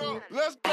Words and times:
Let's 0.00 0.56
go. 0.64 0.72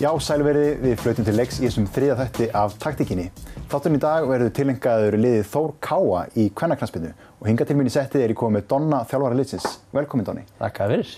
Já, 0.00 0.08
sælveriði, 0.22 0.76
við 0.80 0.94
flautum 0.96 1.26
til 1.26 1.34
leiks 1.34 1.58
í 1.58 1.66
þessum 1.66 1.88
þriða 1.90 2.14
þætti 2.20 2.46
af 2.56 2.76
taktíkinni. 2.80 3.26
Þátturinn 3.68 3.98
í 3.98 4.00
dag 4.04 4.28
verður 4.30 4.52
tilengaður 4.54 5.16
liðið 5.18 5.50
Þór 5.50 5.74
Káa 5.82 6.22
í 6.38 6.46
kvennaknaspinu 6.54 7.10
og 7.10 7.50
hinga 7.50 7.66
til 7.66 7.76
mín 7.80 7.90
í 7.90 7.92
settið 7.96 8.28
er 8.28 8.32
ég 8.32 8.38
komið 8.38 8.60
með 8.60 8.70
Donna, 8.70 9.02
þjálfara 9.10 9.40
liðsins. 9.42 9.66
Velkomin 9.92 10.30
Donni. 10.30 10.46
Takk 10.62 10.80
að 10.86 10.94
fyrir. 10.94 11.12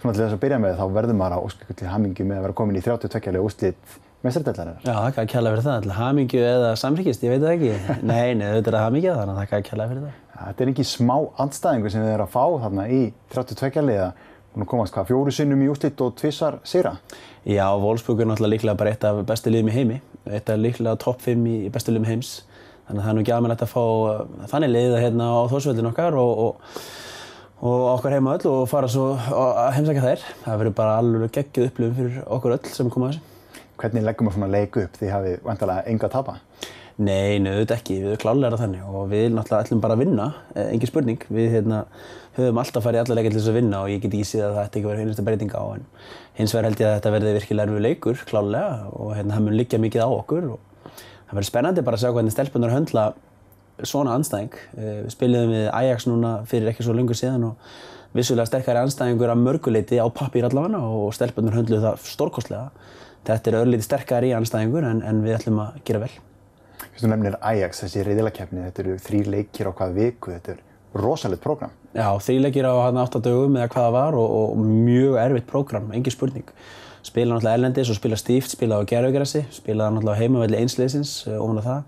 Svona 0.00 0.16
til 0.16 0.24
þess 0.24 0.38
að 0.38 0.42
byrja 0.48 0.62
með 0.64 0.80
þá 0.80 0.84
verður 0.96 1.20
maður 1.20 1.36
að 1.36 1.46
óskilja 1.50 1.78
til 1.78 1.92
hamingu 1.92 2.26
með 2.26 2.40
að 2.40 2.48
vera 2.48 2.58
komin 2.62 2.80
í 2.80 2.84
32-lega 2.88 3.44
úrslit 3.44 3.94
meistardællarinnar. 4.24 4.82
Já, 4.84 4.94
takk 4.94 5.18
að 5.20 5.30
kjalla 5.34 5.52
fyrir 5.52 5.64
það. 5.66 5.80
Til 5.84 5.96
hamingju 5.98 6.44
eða 6.48 6.70
samríkist, 6.80 7.24
ég 7.26 7.34
veit 7.34 7.42
það 7.44 7.54
ekki. 7.54 7.72
Nei, 8.10 8.34
nei, 8.38 8.46
þetta 8.56 8.70
er 8.70 8.78
að 8.78 8.86
hamingja 8.86 9.16
þannig 9.18 9.34
að 9.34 9.42
takk 9.42 9.56
að 9.58 9.66
kjalla 9.68 9.88
fyrir 9.90 10.06
það. 10.06 10.20
Þetta 10.34 10.64
er 10.64 10.70
ekki 10.72 10.86
smá 10.88 11.16
andstæðingur 11.44 11.92
sem 11.94 12.04
þið 12.04 12.14
eru 12.14 12.24
að 12.24 12.32
fá 12.32 12.44
þarna 12.64 12.86
í 12.90 13.02
32-lega. 13.34 14.08
Nú 14.54 14.66
komast 14.70 14.94
hvað, 14.94 15.08
fjóru 15.10 15.34
sinnum 15.34 15.62
í 15.64 15.68
úrslit 15.70 16.00
og 16.04 16.14
tvissar 16.18 16.60
sigra? 16.66 16.94
Já, 17.42 17.66
Wolfsburg 17.82 18.22
er 18.22 18.28
náttúrulega 18.30 18.54
líklega 18.54 18.76
bara 18.78 18.92
eitt 18.94 19.06
af 19.08 19.18
bestu 19.26 19.50
liðum 19.50 19.70
í 19.72 19.74
heimi. 19.74 20.00
Eitt 20.30 20.50
af 20.50 20.60
líklega 20.62 20.94
topp 21.02 21.24
5 21.26 21.48
í 21.50 21.56
bestu 21.74 21.92
liðum 21.92 22.06
heims. 22.08 22.30
Þannig 22.86 23.00
að 23.00 23.04
það 23.04 23.10
er 23.10 23.16
nú 23.18 23.24
ekki 23.24 23.34
aðmennilegt 23.34 23.66
að 23.66 23.72
fá 23.72 23.82
uh, 23.82 24.46
þannig 24.52 24.72
liða 24.74 25.02
hérna 25.02 25.28
á 25.34 25.40
þórsvöldin 25.50 25.90
okkar 25.90 26.18
og, 26.20 26.42
og, 26.44 26.80
og 27.66 27.84
okkar 27.96 28.14
heima 28.14 28.38
öll 28.38 28.50
og 28.52 28.64
fara 28.70 28.90
svo 28.92 29.10
að 29.18 29.70
heimsækja 29.78 30.06
þær. 30.06 30.26
Það 30.46 30.58
verður 30.62 30.76
bara 30.80 30.98
alveg 31.02 31.38
geggið 31.38 31.70
upplifum 31.70 31.96
fyrir 31.98 32.26
okkur 32.38 32.58
öll 32.58 32.74
sem 32.76 32.92
koma 32.92 33.10
að 33.10 33.16
þessu. 33.16 33.33
Hvernig 33.80 34.06
leggum 34.06 34.28
við 34.28 34.36
svona 34.36 34.50
leik 34.52 34.76
upp 34.80 34.98
því 35.00 35.10
hafið 35.10 35.38
vantalega 35.44 35.86
enga 35.90 36.08
að 36.08 36.14
tapa? 36.14 36.34
Nei, 36.94 37.40
auðvitað 37.42 37.78
ekki. 37.80 37.94
Við 38.04 38.12
erum 38.12 38.20
klálega 38.22 38.58
þannig 38.60 38.82
og 38.86 39.08
við 39.10 39.24
náttúrulega 39.34 39.66
ætlum 39.66 39.80
bara 39.82 39.96
að 39.96 40.02
vinna, 40.04 40.26
eh, 40.54 40.68
engin 40.70 40.90
spurning. 40.90 41.24
Við 41.26 41.48
hérna, 41.50 41.80
höfum 42.36 42.60
alltaf 42.62 42.84
farið 42.86 43.00
allar 43.02 43.18
leikir 43.18 43.32
til 43.34 43.40
þess 43.40 43.50
að 43.50 43.58
vinna 43.58 43.80
og 43.82 43.88
ég 43.90 44.00
get 44.02 44.14
ekki 44.14 44.28
síðan 44.30 44.50
að 44.50 44.54
það 44.54 44.66
ætti 44.68 44.78
ekki 44.78 44.90
verið 44.90 45.02
einhversta 45.02 45.24
breyting 45.26 45.50
á. 45.58 45.64
En 45.74 45.84
hins 46.38 46.54
vegar 46.54 46.68
held 46.68 46.78
ég 46.78 46.86
að 46.86 46.94
þetta 47.00 47.14
verði 47.16 47.34
virkilega 47.34 47.66
erfið 47.66 47.82
leikur, 47.82 48.16
klálega, 48.30 48.92
og 48.94 49.10
hérna, 49.16 49.34
það 49.34 49.44
mun 49.48 49.58
liggja 49.58 49.78
mikið 49.82 50.06
á 50.06 50.10
okkur. 50.14 50.44
Og 50.54 50.60
það 51.26 51.34
verður 51.34 51.50
spennandi 51.50 51.82
bara 51.82 51.96
að 51.96 52.02
sjá 52.04 52.12
hvernig 52.14 52.34
stelpunar 52.36 52.70
höndla 52.70 53.04
svona 53.82 54.14
anstæðing. 54.14 54.54
Eh, 54.78 55.02
Við 55.02 55.10
spiliðum 55.16 55.50
við 55.50 55.70
Ajax 55.74 56.06
núna 56.06 56.46
fyrir 56.46 56.70
ekki 56.70 56.86
svo 56.86 56.94
lengur 56.94 57.18
síðan 57.18 57.50
og 57.50 57.56
vissulega 58.14 58.46
sterkari 58.46 58.78
anstæðingur 58.78 59.34
að 59.34 59.42
mörguleiti 59.42 59.98
á 59.98 60.06
pappír 60.06 60.46
allavega 60.46 60.78
og 60.78 61.10
stelpunar 61.12 61.58
höndluðu 61.58 61.82
það 61.82 61.98
stórkostlega. 62.06 62.70
Þetta 63.24 63.50
er 63.50 63.58
örlítið 63.62 63.86
sterkari 63.86 64.32
anstæðingur 64.36 64.84
en, 64.88 65.00
en 65.06 65.22
við 65.24 65.38
ætlum 65.38 65.60
að 65.64 65.80
gera 65.88 66.04
vel. 66.04 66.12
Þú 66.98 67.10
nefnir 67.10 67.36
Ajax, 67.40 67.80
þessi 67.84 68.04
reyðilakefni, 68.06 68.66
þetta 68.68 68.82
eru 68.84 68.96
þrý 69.02 69.20
leikir 69.32 69.70
á 69.70 69.72
hvað 69.74 69.96
viku, 69.98 70.34
þetta 70.34 70.54
er 70.54 70.62
rosalegt 71.00 71.42
prógram. 71.42 71.72
Já, 71.94 72.06
þrý 72.22 72.36
leikir 72.44 72.68
á 72.68 72.74
hann 72.84 73.00
áttadögum 73.00 73.56
eða 73.58 73.70
hvað 73.72 73.86
það 73.86 73.96
var 73.96 74.18
og, 74.18 74.34
og 74.38 74.60
mjög 74.60 75.18
erfitt 75.22 75.48
prógram, 75.50 75.88
engin 75.96 76.14
spurning. 76.14 76.52
Spila 77.04 77.34
náttúrulega 77.34 77.58
erlendis 77.58 77.90
og 77.92 77.98
spila 77.98 78.18
stíft, 78.18 78.52
spila 78.54 78.78
á 78.80 78.88
gerðugrassi, 78.88 79.44
spila 79.52 79.90
náttúrulega 79.92 80.20
heimavelli 80.22 80.60
einsleisins 80.60 81.16
ofan 81.34 81.60
á 81.60 81.64
það. 81.64 81.82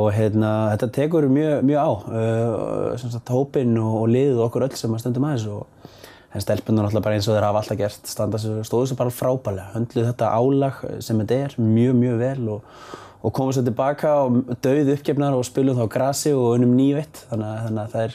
Og 0.00 0.12
hérna, 0.14 0.50
þetta 0.74 0.88
tekur 0.94 1.26
mjög, 1.32 1.64
mjög 1.66 1.80
á, 1.82 1.90
uh, 1.90 2.98
sem 3.00 3.10
sagt 3.10 3.32
hópinn 3.34 3.74
og, 3.80 3.96
og 4.04 4.12
liðið 4.12 4.44
okkur 4.44 4.68
öll 4.68 4.76
sem 4.78 4.94
að 4.94 5.02
stöndum 5.02 5.26
að 5.26 5.34
þessu. 5.38 5.56
Og, 5.56 5.96
en 6.30 6.44
stelpunar 6.44 6.86
náttúrulega 6.86 7.04
bara 7.06 7.18
eins 7.18 7.28
og 7.28 7.36
þeir 7.36 7.46
hafa 7.48 7.62
alltaf 7.62 7.78
gert, 7.80 8.10
standa, 8.10 8.40
stóðu 8.40 8.90
sér 8.90 8.98
bara 9.00 9.14
frábælega, 9.14 9.70
höndluð 9.74 10.10
þetta 10.12 10.32
álag 10.36 10.82
sem 11.02 11.22
þetta 11.22 11.38
er 11.46 11.56
mjög, 11.58 11.96
mjög 11.98 12.20
vel 12.20 12.50
og, 12.54 12.76
og 13.20 13.34
komum 13.36 13.56
svo 13.56 13.64
tilbaka 13.66 14.12
og 14.24 14.52
dauð 14.62 14.92
uppgefnar 14.94 15.38
og 15.38 15.46
spilum 15.48 15.80
þá 15.80 15.88
grasi 15.96 16.34
og 16.36 16.52
unum 16.58 16.76
nývitt 16.78 17.24
þannig, 17.32 17.56
þannig 17.66 17.82
að 17.82 17.96
það 17.96 18.06
er, 18.06 18.14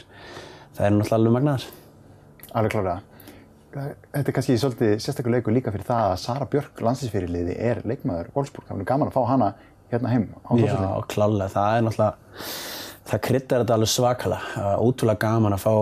það 0.78 0.88
er 0.88 0.96
náttúrulega 0.96 1.20
alveg 1.20 1.36
magnaðar. 1.36 1.68
Alveg 2.56 2.76
klálega. 2.76 2.98
Þetta 3.76 4.22
er 4.22 4.34
kannski 4.38 4.54
svolítið 4.56 4.92
sérstaklega 5.04 5.36
leikur 5.36 5.52
líka 5.52 5.72
fyrir 5.74 5.84
það 5.84 6.12
að 6.14 6.20
Sara 6.22 6.46
Björk, 6.48 6.80
landsinsfyrirliði, 6.86 7.58
er 7.60 7.82
leikmaður 7.84 8.30
Wolfsburg. 8.32 8.64
Það 8.70 8.80
er 8.80 8.88
gaman 8.88 9.10
að 9.10 9.18
fá 9.18 9.26
hana 9.28 9.50
hérna 9.90 10.12
heim 10.14 10.30
á 10.32 10.48
Þórsvöldinu. 10.48 10.86
Já, 10.88 11.04
klálega. 11.12 11.48
Það 11.52 11.74
er 11.74 11.84
náttúrulega, 11.84 12.46
það 13.06 13.22
kryddar 13.26 13.62
þetta 13.62 13.76
alveg 13.76 13.90
svakalega. 13.92 14.70
Ótrúlega 14.82 15.22
gaman 15.22 15.56
að 15.56 15.64
fá, 15.64 15.74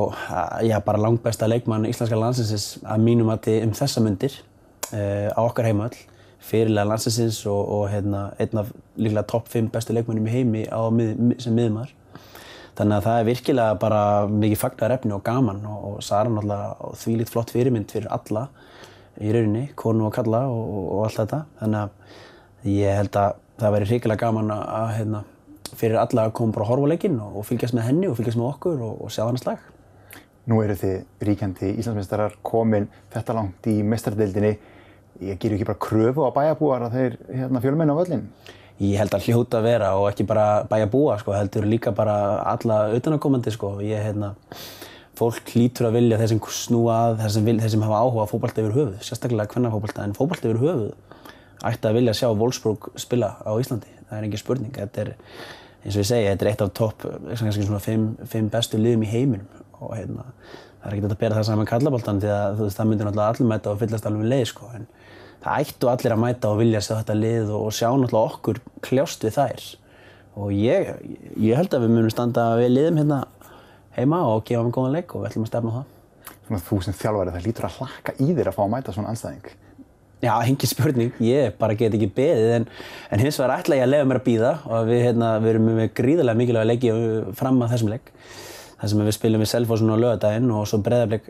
já, 0.66 0.76
bara 0.84 1.00
langbæsta 1.00 1.48
leikmann 1.48 1.86
íslenska 1.88 2.18
landsinsins 2.18 2.66
að 2.82 3.06
mínum 3.06 3.32
að 3.32 3.46
þið 3.48 3.68
um 3.68 3.76
þessa 3.78 4.02
myndir 4.04 4.36
uh, 4.92 5.30
á 5.32 5.40
okkar 5.44 5.70
heimöll 5.70 5.94
fyrirlega 6.44 6.88
landsinsins 6.90 7.40
og, 7.48 7.60
og 7.76 7.84
hérna, 7.92 8.26
einn 8.40 8.60
af 8.60 8.72
líklega 9.00 9.26
topp 9.30 9.48
5 9.52 9.70
bestu 9.72 9.96
leikmennum 9.96 10.28
í 10.28 10.34
heimi 10.34 10.64
á 10.68 10.80
sem 11.40 11.56
miðumar. 11.56 11.92
Þannig 12.74 12.96
að 12.96 13.06
það 13.06 13.20
er 13.20 13.28
virkilega 13.28 13.78
bara 13.80 14.02
mikið 14.28 14.60
fagnaðarefni 14.60 15.14
og 15.14 15.22
gaman 15.24 15.62
og, 15.70 15.84
og 15.88 16.00
Sara 16.04 16.30
náttúrulega 16.32 16.94
þvílíkt 17.00 17.32
flott 17.32 17.54
fyrirmynd 17.54 17.94
fyrir 17.94 18.10
alla 18.12 18.48
í 19.22 19.30
rauninni, 19.30 19.68
konu 19.78 20.08
og 20.08 20.16
kalla 20.16 20.42
og, 20.50 20.72
og 20.98 21.04
allt 21.06 21.20
þetta. 21.22 21.40
Þannig 21.60 21.84
að 21.84 22.74
ég 22.74 22.98
held 22.98 23.20
að 23.20 23.38
það 23.62 23.76
væri 23.76 23.88
hrikilega 23.92 24.26
gaman 24.26 24.52
að 24.56 24.90
hérna, 24.98 25.22
fyrir 25.78 26.00
alla 26.00 26.28
að 26.28 26.36
koma 26.38 26.54
bara 26.54 26.66
að 26.66 26.72
horfa 26.72 26.90
leikinn 26.92 27.16
og, 27.22 27.40
og 27.40 27.48
fylgjast 27.48 27.76
með 27.76 27.88
henni 27.88 28.10
og 28.10 28.18
fylgjast 28.18 28.40
með 28.40 28.50
okkur 28.50 28.84
og 28.88 29.10
sjá 29.12 29.24
hann 29.26 29.40
slag. 29.40 29.62
Nú 30.50 30.60
eru 30.60 30.76
þið 30.76 31.24
ríkjandi 31.24 31.70
Íslandsmeistarar 31.80 32.36
komin 32.44 32.90
þetta 33.14 33.36
langt 33.38 33.68
í 33.70 33.78
meistardeildinni 33.86 34.54
ég 35.22 35.38
ger 35.38 35.54
ekki 35.54 35.66
bara 35.68 35.80
kröfu 35.80 36.26
á 36.26 36.30
bæjarbúar 36.34 36.86
að 36.88 36.96
þeir 36.98 37.16
hérna, 37.30 37.62
fjölmenn 37.62 37.92
á 37.94 37.98
völlin? 37.98 38.24
Ég 38.82 38.98
held 38.98 39.14
að 39.14 39.28
hljóta 39.28 39.60
að 39.60 39.68
vera 39.68 39.92
og 39.94 40.08
ekki 40.10 40.26
bara 40.26 40.64
bæjarbúa, 40.70 41.18
sko, 41.20 41.34
heldur 41.36 41.66
líka 41.68 41.92
bara 41.94 42.16
alla 42.50 42.88
utanakomandi. 42.96 43.52
Sko. 43.54 43.76
Ég, 43.86 44.02
hérna, 44.02 44.32
fólk 45.14 45.54
hlýtur 45.54 45.88
að 45.88 46.00
vilja 46.00 46.18
þeir 46.18 46.32
sem 46.32 46.40
snúa 46.58 46.96
að, 47.06 47.20
þeir 47.22 47.34
sem, 47.36 47.46
vil, 47.46 47.58
þeir 47.62 47.74
sem 47.76 47.84
hafa 47.86 48.00
áhuga 48.02 48.26
fókbalta 48.32 48.64
yfir 48.64 48.74
höfuð, 48.74 48.96
sérstaklega 49.06 49.52
kvennafókbalta, 49.52 50.08
en 50.08 50.16
fókbalta 50.18 50.50
yfir 50.50 50.62
höfuð 50.64 50.88
ætti 51.64 51.88
að 51.88 52.00
vilja 52.00 52.16
sjá 52.18 52.28
Wolfsburg 52.34 52.90
spila 53.00 53.36
á 53.40 53.52
Íslandi. 53.62 53.92
Það 54.08 54.18
er 54.18 54.26
engin 54.26 54.42
spurning. 54.42 54.74
Þetta 54.74 55.04
er, 55.04 55.12
eins 55.84 55.96
og 55.96 56.00
ég 56.00 56.08
segi, 56.08 56.28
þetta 56.30 56.46
er 56.46 56.50
eitt 56.50 56.64
af 56.64 56.72
topp, 56.76 57.04
kannski 57.28 57.66
svona 57.66 57.80
fimm, 57.82 58.14
fimm 58.30 58.50
bestu 58.52 58.80
liðum 58.80 59.04
í 59.04 59.10
heiminum 59.10 59.64
og 59.84 59.92
hérna, 59.98 60.24
það 60.80 60.88
er 60.88 60.96
ekkert 60.96 61.14
að 61.14 61.20
bera 61.20 61.38
það 61.38 61.48
saman 61.50 61.68
kallaboltan 61.68 62.20
því 62.22 62.30
að 62.32 62.60
veist, 62.62 62.78
það 62.78 62.90
myndir 62.90 63.08
náttúrulega 63.08 63.34
allir 63.34 63.50
mæta 63.50 63.72
og 63.72 63.80
fyllast 63.82 64.08
alveg 64.08 64.30
leið 64.32 64.44
sko. 64.50 64.68
En 64.78 64.86
það 65.44 65.64
ættu 65.64 65.90
allir 65.92 66.14
að 66.14 66.22
mæta 66.24 66.52
og 66.52 66.60
vilja 66.60 66.82
sjá 66.84 66.94
þetta 66.94 67.16
lið 67.20 67.50
og, 67.50 67.64
og 67.68 67.76
sjá 67.76 67.88
náttúrulega 67.90 68.38
okkur 68.38 68.60
kljást 68.84 69.26
við 69.26 69.36
þær. 69.38 69.66
Og 70.40 70.54
ég, 70.56 70.92
ég 71.38 71.58
held 71.60 71.76
að 71.76 71.84
við 71.84 71.94
munum 71.94 72.12
standa 72.12 72.46
við 72.58 72.72
liðum 72.78 73.02
hérna 73.02 73.20
heima 73.94 74.22
og 74.28 74.46
gefa 74.48 74.64
þeim 74.64 74.72
góðan 74.74 74.96
leik 74.96 75.14
og 75.14 75.22
við 75.22 75.30
ætlum 75.30 75.46
að 75.46 75.52
stefna 75.52 75.74
á 75.74 75.76
það. 75.76 75.90
Svona 76.44 76.64
þú 76.64 76.78
sem 76.84 76.96
þjálfari, 77.00 77.34
það 77.34 77.46
lítur 77.48 77.68
að 77.68 77.76
hlakka 77.78 78.16
í 78.18 78.26
þér 78.32 78.50
að 78.50 78.56
fá 78.56 78.64
að 78.64 78.72
mæta 78.74 78.94
svona 78.96 79.12
anstæðing. 79.14 79.52
Já, 80.24 80.32
engin 80.40 80.70
spurning. 80.70 81.12
Ég 81.20 81.58
bara 81.60 81.76
get 81.76 81.92
ekki 81.96 82.08
beðið 82.16 82.54
en, 82.60 82.66
en 83.12 83.20
hins 83.20 83.36
vegar 83.40 83.58
ætla 83.58 83.76
ég 83.76 83.84
að 83.84 83.92
lefa 83.92 84.08
mér 84.08 84.20
að 84.22 84.26
býða 84.30 84.52
og 84.64 84.88
við, 84.88 85.02
hérna, 85.08 85.34
við 85.42 85.52
erum 85.52 85.68
með 85.68 85.92
gríðarlega 85.98 86.40
mikilvæga 86.40 86.70
leiki 86.70 86.94
fram 87.36 87.60
að 87.60 87.74
þessum 87.74 87.92
leik 87.92 88.10
þar 88.78 88.92
sem 88.92 89.04
við 89.04 89.16
spilum 89.18 89.44
í 89.44 89.48
Selfossun 89.50 89.92
á 89.92 89.96
lögadaginn 90.00 90.50
og 90.54 90.66
svo 90.70 90.80
Breiðarblik 90.84 91.28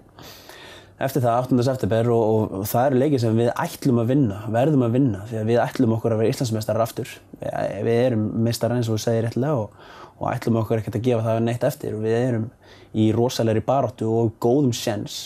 eftir 1.05 1.25
það 1.25 1.39
8. 1.57 1.65
september 1.67 2.11
og, 2.15 2.23
og, 2.23 2.57
og 2.61 2.67
það 2.71 2.89
eru 2.89 3.01
leikið 3.03 3.23
sem 3.25 3.39
við 3.41 3.51
ætlum 3.65 4.01
að 4.03 4.11
vinna, 4.13 4.41
verðum 4.55 4.85
að 4.87 4.97
vinna 4.99 5.23
því 5.31 5.41
að 5.41 5.49
við 5.51 5.61
ætlum 5.65 5.95
okkur 5.97 6.15
að 6.15 6.23
vera 6.23 6.35
Íslandsmeistarar 6.35 6.85
aftur 6.87 7.15
við, 7.41 7.55
við 7.89 8.03
erum 8.05 8.27
meistarar 8.47 8.79
eins 8.79 8.91
og 8.91 8.99
þú 8.99 9.05
segir 9.09 9.27
réttilega 9.27 9.65
og, 9.65 9.89
og 10.21 10.29
ætlum 10.31 10.61
okkur 10.63 10.81
ekkert 10.81 11.01
að 11.01 11.09
gefa 11.09 11.25
það 11.27 11.41
neitt 11.49 11.67
eftir 11.67 11.97
við 11.99 12.19
erum 12.21 12.47
í 12.95 13.09
rosalegri 13.17 13.65
baróttu 13.67 14.07
og 14.07 14.37
góðum 14.43 14.71
sjens 14.77 15.19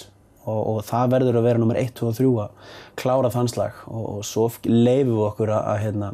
og 0.48 0.80
það 0.88 1.14
verður 1.16 1.40
að 1.40 1.48
vera 1.48 1.62
nummer 1.62 1.80
1, 1.80 1.92
2 1.98 2.08
og 2.08 2.16
3 2.18 2.30
að 2.44 2.76
klára 3.00 3.32
þann 3.34 3.50
slag 3.52 3.82
og 3.86 4.22
svo 4.26 4.48
leifum 4.66 5.16
við 5.16 5.26
okkur 5.28 5.54
að, 5.54 5.66
að, 5.72 5.82
hérna, 5.84 6.12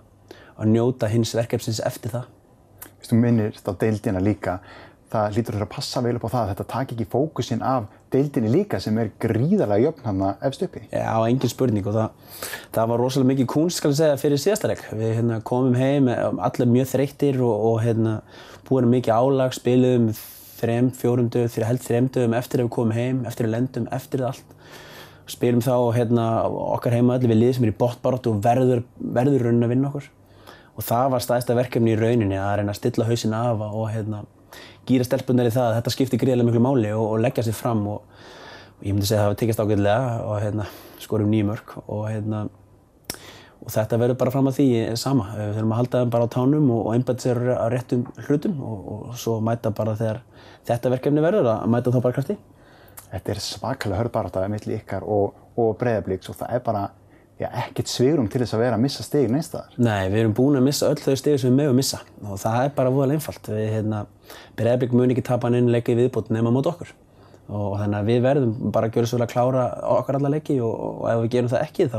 að 0.57 0.73
njóta 0.75 1.11
hins 1.13 1.35
verkefnsins 1.37 1.83
eftir 1.85 2.15
það. 2.17 2.31
Þú 3.05 3.21
minnist 3.21 3.69
á 3.69 3.73
deildina 3.77 4.23
líka 4.25 4.59
það 5.15 5.37
lítur 5.37 5.57
þér 5.57 5.65
að 5.67 5.73
passa 5.75 6.03
vel 6.03 6.17
upp 6.19 6.27
á 6.27 6.33
það 6.33 6.41
að 6.41 6.51
þetta 6.51 6.67
taki 6.73 6.97
ekki 6.97 7.07
fókusin 7.13 7.63
af 7.65 7.87
deildinni 8.15 8.51
líka 8.51 8.81
sem 8.83 8.97
er 8.99 9.13
gríðarlega 9.23 9.89
jöfn 9.89 10.09
hann 10.09 10.23
efst 10.47 10.65
uppi. 10.67 10.85
Já, 10.91 11.15
engin 11.29 11.53
spurning 11.53 11.87
og 11.91 11.97
það, 11.97 12.39
það 12.75 12.91
var 12.93 13.03
rosalega 13.03 13.31
mikið 13.33 13.51
kunst 13.55 13.81
skal 13.81 13.93
ég 13.93 13.99
segja 14.01 14.21
fyrir 14.21 14.43
síðasta 14.43 14.71
leik. 14.71 14.85
Við 14.91 15.17
hérna, 15.21 15.41
komum 15.47 15.77
heim, 15.79 16.11
allir 16.11 16.71
mjög 16.71 16.91
þreyttir 16.95 17.41
og, 17.45 17.67
og 17.71 17.81
hérna, 17.85 18.17
búin 18.69 18.91
mikið 18.91 19.19
álag, 19.19 19.55
spilum 19.57 20.11
þrem, 20.59 20.91
fjórum 20.95 21.31
dögum, 21.33 21.53
fyrir 21.53 21.69
held 21.69 21.83
þrem 21.85 22.11
dögum 22.15 22.37
eftir 22.39 22.61
að 22.61 22.69
við 22.69 22.75
komum 22.77 22.97
heim, 22.97 23.23
eftir 23.29 23.49
að 23.49 23.55
lendum, 23.57 23.89
eftir 23.95 24.25
allt. 24.29 24.55
Spilum 25.31 25.63
þá 25.65 25.75
hérna, 25.97 26.27
okkar 26.75 26.99
heima 26.99 27.17
allir 27.17 27.33
við 27.33 27.41
lið 27.41 27.53
sem 27.57 27.67
er 27.67 27.73
í 27.73 27.79
botbaróttu 27.81 28.35
og 28.35 28.43
verður, 28.45 28.85
verður 29.01 29.47
raunin 29.47 29.67
að 29.67 29.73
vinna 29.73 29.91
okkur. 29.91 30.09
Og 30.75 30.85
það 30.85 31.13
var 31.15 31.25
staðista 31.25 31.57
verkefni 31.57 31.95
í 31.95 31.99
rauninni 31.99 32.37
að 32.41 32.59
reyna 32.61 32.75
að 32.75 32.81
stilla 32.81 33.07
hausin 33.09 33.37
af 33.39 33.63
og 33.65 33.87
hérna, 33.95 34.25
gýra 34.89 35.07
stelpunar 35.07 35.49
í 35.49 35.55
það 35.55 35.71
að 35.71 35.79
þetta 35.79 35.95
skiptir 35.95 36.21
gríðarlega 36.21 36.51
miklu 36.51 36.65
máli 36.67 36.91
og, 36.93 37.07
og 37.15 37.23
leggja 37.25 37.47
sér 37.47 37.57
fram 37.57 37.87
og, 37.95 38.03
og 38.75 38.85
ég 38.85 38.93
myndi 38.93 39.09
segja 39.09 39.23
að 39.23 39.25
það 39.25 39.33
var 39.33 39.41
tekist 39.41 39.63
ágæðilega 39.65 40.13
og 40.27 40.37
hérna, 40.43 40.69
skorum 41.01 41.33
nýjum 41.33 41.51
mörg 41.55 41.75
og, 41.85 42.05
hérna, 42.11 42.45
og 43.65 43.73
þetta 43.73 43.99
verður 44.01 44.19
bara 44.21 44.33
fram 44.35 44.49
að 44.51 44.59
því 44.59 44.67
sama. 45.01 45.29
Við 45.39 45.53
þurfum 45.57 45.75
að 45.75 45.81
halda 45.81 46.01
þeim 46.03 46.11
bara 46.15 46.27
á 46.29 46.35
tánum 46.35 46.73
og, 46.75 46.89
einbæta 46.93 47.25
sér 47.25 47.41
að 47.55 47.71
réttum 47.73 48.03
hlutum 48.27 48.59
og, 48.65 48.91
og 48.95 49.15
svo 49.21 49.39
mæta 49.45 49.73
bara 49.77 49.95
þegar 49.99 50.21
þetta 50.69 50.93
verkefni 50.93 51.25
verður 51.25 51.49
að 51.55 51.71
mæta 51.73 51.95
þá 51.95 52.01
bara 52.05 52.19
krafti. 52.19 52.37
Þetta 53.15 53.33
er 53.33 53.41
svakalega 53.45 54.03
hörðbaráttaði 54.03 54.53
milli 54.53 54.77
ykkar 54.81 55.07
og, 55.09 55.39
og 55.61 55.73
breyðablíks 55.81 56.31
og 56.33 56.39
það 56.41 56.57
er 56.57 56.65
bara 56.67 56.83
já, 57.41 57.49
ekkert 57.65 57.91
svigrum 57.91 58.29
til 58.31 58.43
þess 58.43 58.57
að 58.57 58.65
vera 58.67 58.79
að 58.79 58.85
missa 58.85 59.07
stigin 59.07 59.39
einstæðar. 59.39 59.79
Nei, 59.79 60.11
við 60.13 60.25
erum 60.25 60.37
búin 60.37 60.59
að 60.61 60.67
missa 60.69 60.91
öll 60.91 61.01
þau 61.01 61.17
stig 61.21 61.41
sem 61.41 61.49
við 61.49 61.63
mögum 61.63 61.81
missa 61.81 62.03
og 62.25 62.37
það 62.43 62.61
er 62.67 62.77
bara 62.77 62.93
voðalega 62.93 63.21
einfalt. 63.21 63.51
Hérna, 63.55 64.05
Breiðablík 64.59 64.95
mun 64.99 65.15
ekki 65.15 65.25
tapa 65.25 65.49
hann 65.49 65.61
inn 65.63 65.73
leiki 65.73 65.97
viðbútt 65.99 66.33
nema 66.35 66.53
mot 66.55 66.69
okkur 66.69 66.93
og 67.49 67.75
þannig 67.81 67.99
að 67.99 68.09
við 68.09 68.21
verðum 68.25 68.53
bara 68.73 68.89
að 68.89 68.97
gjöra 68.97 69.11
svo 69.11 69.19
vel 69.19 69.27
að 69.27 69.33
klára 69.35 69.65
okkar 69.99 70.19
alla 70.19 70.33
leiki 70.33 70.57
og, 70.65 70.75
og 70.75 71.09
ef 71.11 71.19
við 71.25 71.33
gerum 71.35 71.51
það 71.53 71.65
ekki 71.67 71.89
þá 71.93 71.99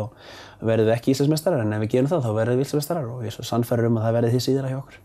verðum 0.65 0.89
við 0.89 0.95
ekki 0.95 1.13
Íslandsmeistarar 1.13 1.65
en 1.65 1.75
ef 1.75 1.83
við 1.83 1.91
gerum 1.93 2.09
það 2.09 2.25
þá 2.25 2.31
verðum 2.39 2.59
við 2.61 2.65
Íslandsmeistarar 2.65 3.11
og 3.11 3.21
ég 3.21 3.29
er 3.29 3.35
svo 3.35 3.45
sannferður 3.45 3.91
um 3.91 3.99
að 3.99 4.07
það 4.07 4.17
verði 4.17 4.31
því 4.33 4.41
síðara 4.45 4.71
hjá 4.71 4.79
okkur. 4.79 4.97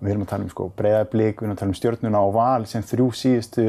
Við 0.00 0.14
erum 0.14 0.24
að 0.24 0.30
tala 0.32 0.46
um 0.46 0.52
sko 0.54 0.70
breyðablík, 0.78 1.36
við 1.36 1.46
erum 1.46 1.54
að 1.54 1.60
tala 1.60 1.72
um 1.74 1.78
stjórnuna 1.78 2.22
og 2.24 2.32
val 2.34 2.66
sem 2.70 2.84
þrjú 2.84 3.10
síðustu, 3.20 3.66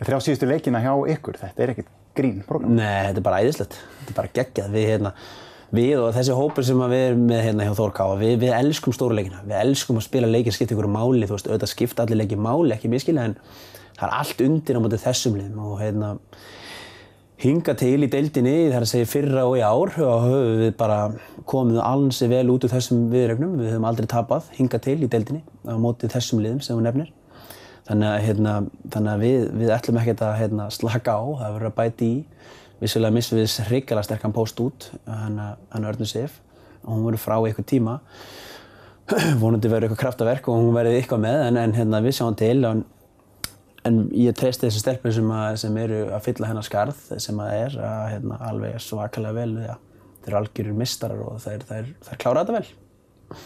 þrjá 0.00 0.18
síðustu 0.24 0.48
leikina 0.48 0.82
hjá 0.84 0.92
ykkur. 1.14 1.38
Þetta 1.42 1.64
er 1.64 1.72
ekkert 1.74 1.92
grín 2.18 2.40
program. 2.46 2.74
Nei, 2.78 3.08
þetta 3.10 3.22
er 3.22 3.26
bara 3.28 3.42
æðislegt. 3.44 3.78
Þetta 4.00 4.12
er 4.12 4.18
bara 4.18 4.32
geggjað. 4.38 4.74
Við, 4.74 4.86
hérna, 4.92 5.12
við 5.78 6.02
og 6.02 6.10
þessi 6.16 6.36
hópur 6.36 6.66
sem 6.66 6.82
við 6.82 7.04
erum 7.06 7.24
með 7.30 7.42
hérna 7.46 7.68
hjá 7.68 7.74
Þórká, 7.78 8.04
við, 8.20 8.34
við 8.42 8.54
elskum 8.58 8.96
stóru 8.96 9.18
leikina. 9.18 9.42
Við 9.46 9.58
elskum 9.62 10.00
að 10.00 10.06
spila 10.08 10.30
leikir, 10.30 10.56
skipta 10.56 10.76
ykkur 10.76 10.90
máli, 10.92 11.28
þú 11.28 11.36
veist, 11.36 11.48
auðvitað 11.48 11.72
skipta 11.74 12.04
allir 12.04 12.22
leikir 12.22 12.42
máli, 12.42 12.74
ekki 12.74 12.90
miskilja, 12.92 13.28
en 13.30 13.38
það 13.98 14.06
er 14.08 14.16
allt 14.20 14.46
undir 14.46 14.78
á 14.78 14.82
mótið 14.84 15.04
þessum 15.04 15.36
liðum 15.38 15.66
og 15.66 15.82
hérna 15.82 16.14
hinga 17.38 17.74
til 17.78 18.02
í 18.02 18.08
deildinni, 18.10 18.54
það 18.66 18.76
er 18.80 18.84
að 18.84 18.90
segja 18.90 19.08
fyrra 19.12 19.44
og 19.46 19.58
í 19.58 19.62
ár 19.62 19.92
og 20.02 20.24
höfum 20.24 20.56
við 20.64 20.72
bara 20.78 20.96
komið 21.46 21.78
alls 21.84 22.18
vel 22.32 22.48
út 22.50 22.66
úr 22.66 22.72
þessum 22.72 23.04
viðregnum, 23.12 23.52
við 23.60 23.76
höfum 23.76 23.86
aldrei 23.86 24.08
tapað 24.10 24.48
hinga 24.56 24.80
til 24.82 24.96
í 25.06 25.10
deildinni 25.10 25.44
á 25.62 25.78
mótið 25.78 26.16
þessum 26.16 26.42
liðum 26.42 26.64
sem 26.64 26.74
hún 26.74 26.88
nefnir. 26.88 27.12
Þannig 27.88 28.08
að, 28.10 28.18
hérna, 28.26 28.54
þannig 28.92 29.12
að 29.12 29.22
við, 29.22 29.46
við 29.62 29.70
ætlum 29.72 30.00
ekkert 30.02 30.24
að 30.26 30.34
hérna, 30.42 30.66
slaka 30.74 31.14
á, 31.14 31.24
það 31.38 31.54
verður 31.54 31.70
að 31.70 31.78
bæti 31.78 32.08
í. 32.08 32.18
Vissulega 32.82 33.14
missum 33.14 33.38
við 33.38 33.46
þess 33.46 33.70
hrigalega 33.70 34.06
sterkan 34.06 34.34
post 34.34 34.60
út, 34.60 34.90
hann 35.08 35.88
Örnur 35.88 36.10
Sif, 36.10 36.36
og 36.82 36.90
hún 36.92 37.06
verður 37.06 37.22
frá 37.22 37.38
eitthvað 37.38 37.70
tíma. 37.70 37.96
Vonandi 39.40 39.70
verður 39.70 39.88
eitthvað 39.88 40.02
kraftaverk 40.02 40.50
og 40.50 40.60
hún 40.60 40.76
verður 40.76 40.98
eitthvað 40.98 41.24
með, 41.24 41.40
en, 41.46 41.62
en 41.62 41.74
hérna, 41.78 42.02
við 42.04 42.18
sjáum 42.18 42.36
til. 42.38 42.58
En, 42.68 42.84
en 43.86 44.00
ég 44.16 44.36
treysti 44.36 44.66
þessi 44.66 44.82
stelpur 44.82 45.14
sem, 45.14 45.32
sem 45.62 45.76
eru 45.82 46.00
að 46.10 46.24
fylla 46.26 46.50
hennar 46.50 46.66
skarð, 46.66 47.02
sem 47.22 47.42
að 47.44 47.54
er 47.56 47.76
að, 47.78 48.04
hérna, 48.14 48.40
alveg 48.50 48.80
svakalega 48.82 49.36
vel 49.38 49.50
við 49.56 49.68
að 49.74 49.84
þeir 50.18 50.32
eru 50.32 50.40
algjörir 50.42 50.78
mistarar 50.78 51.20
og 51.24 51.42
þeir, 51.44 51.66
þeir, 51.68 51.92
þeir 52.08 52.22
klára 52.24 52.44
þetta 52.44 52.58
vel. 52.58 53.42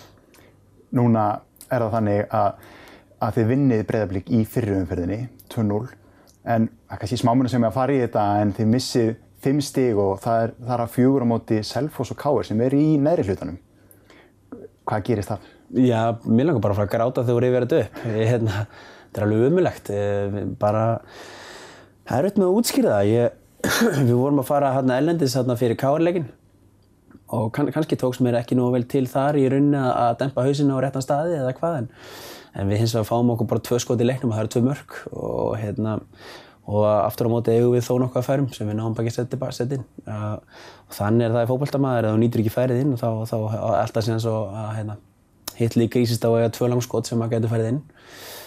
Núna 0.96 1.26
er 1.68 1.84
það 1.84 1.92
þannig 1.96 2.24
að 2.36 2.70
að 3.22 3.36
þið 3.36 3.50
vinnið 3.52 3.82
breyðablík 3.86 4.30
í 4.34 4.40
fyrruumferðinni, 4.50 5.18
2-0, 5.52 5.82
en 6.52 6.68
kannski 6.90 7.20
smámunu 7.20 7.50
sem 7.50 7.62
er 7.62 7.70
að 7.70 7.76
fara 7.76 7.94
í 7.94 8.00
þetta 8.02 8.24
en 8.42 8.54
þið 8.56 8.72
missið 8.72 9.12
5 9.42 9.60
stíg 9.66 9.98
og 9.98 10.16
það 10.22 10.44
er, 10.46 10.54
það 10.62 10.74
er 10.74 10.84
að 10.84 10.94
fjögur 10.96 11.26
á 11.26 11.30
móti 11.32 11.58
Selfoss 11.66 12.14
og 12.14 12.18
Káir 12.18 12.46
sem 12.46 12.62
er 12.62 12.74
í 12.78 12.86
neðri 13.02 13.26
hlutanum. 13.28 13.58
Hvað 14.86 15.04
gerist 15.06 15.30
það? 15.32 15.46
Já, 15.82 16.00
mér 16.26 16.48
langar 16.48 16.64
bara 16.64 16.74
að 16.74 16.80
fara 16.80 16.88
að 16.88 16.94
gráta 16.96 17.24
þegar 17.24 17.38
þú 17.38 17.44
reyfir 17.44 17.66
þetta 17.66 17.80
upp. 17.82 18.02
Ég, 18.12 18.30
hérna, 18.32 18.64
þetta 19.12 19.22
er 19.22 19.28
alveg 19.28 19.52
umulegt. 19.52 19.92
Bara, 20.60 20.84
það 22.08 22.18
er 22.18 22.28
auðvitað 22.28 22.42
með 22.42 22.50
að 22.50 22.60
útskýra 22.60 22.94
það. 22.96 23.10
Ég, 23.12 23.40
við 24.08 24.14
vorum 24.18 24.42
að 24.42 24.48
fara 24.48 24.74
hérna 24.76 24.98
ellendis 24.98 25.36
hérna 25.38 25.58
fyrir 25.60 25.78
Káirleikin 25.78 26.30
og 27.32 27.48
kann, 27.54 27.70
kannski 27.72 27.96
tóks 27.96 28.20
mér 28.20 28.36
ekki 28.42 28.56
nú 28.58 28.66
vel 28.74 28.84
til 28.90 29.06
þar 29.08 29.38
í 29.40 29.46
rauninni 29.48 29.80
að 29.80 30.18
dempa 30.20 30.44
hausinu 30.44 30.76
á 30.76 30.82
réttan 30.84 31.04
staði 31.04 31.38
eða 31.38 31.54
hvað 31.56 31.78
en 31.78 31.86
en 32.52 32.68
við 32.68 32.82
hins 32.82 32.94
vegar 32.96 33.08
fáum 33.08 33.30
okkur 33.32 33.48
bara 33.48 33.64
tvö 33.64 33.78
skot 33.80 34.02
í 34.02 34.06
leiknum 34.06 34.32
og 34.32 34.36
það 34.36 34.42
eru 34.44 34.52
tvö 34.54 34.62
mörg 34.66 34.96
og 35.12 35.54
hérna 35.60 35.94
og 36.72 36.84
aftur 36.86 37.26
á 37.26 37.32
móti 37.32 37.54
eigum 37.56 37.72
við 37.74 37.86
þó 37.86 37.94
nokkuð 38.02 38.20
að 38.20 38.26
færum 38.26 38.50
sem 38.54 38.68
við 38.68 38.76
náum 38.78 38.92
ekki 38.94 39.14
að 39.14 39.54
setja 39.56 39.78
inn 39.78 39.86
og 40.12 40.92
þannig 40.98 41.26
er 41.26 41.34
það 41.36 41.46
í 41.46 41.50
fókbaltamaður 41.50 42.08
að 42.08 42.14
þú 42.14 42.20
nýtur 42.22 42.42
ekki 42.42 42.54
færið 42.54 42.82
inn 42.84 42.92
og 42.94 43.00
þá, 43.00 43.08
þá 43.32 43.36
alltaf 43.80 44.06
síðan 44.06 44.22
svo 44.22 44.36
að 44.52 44.68
hérna, 44.76 44.98
hitt 45.58 45.78
líka 45.80 46.02
ísist 46.02 46.26
á 46.28 46.30
að 46.30 46.52
tvö 46.58 46.68
langskot 46.70 47.08
sem 47.08 47.24
að 47.24 47.34
getur 47.34 47.54
færið 47.54 47.70
inn 47.72 47.80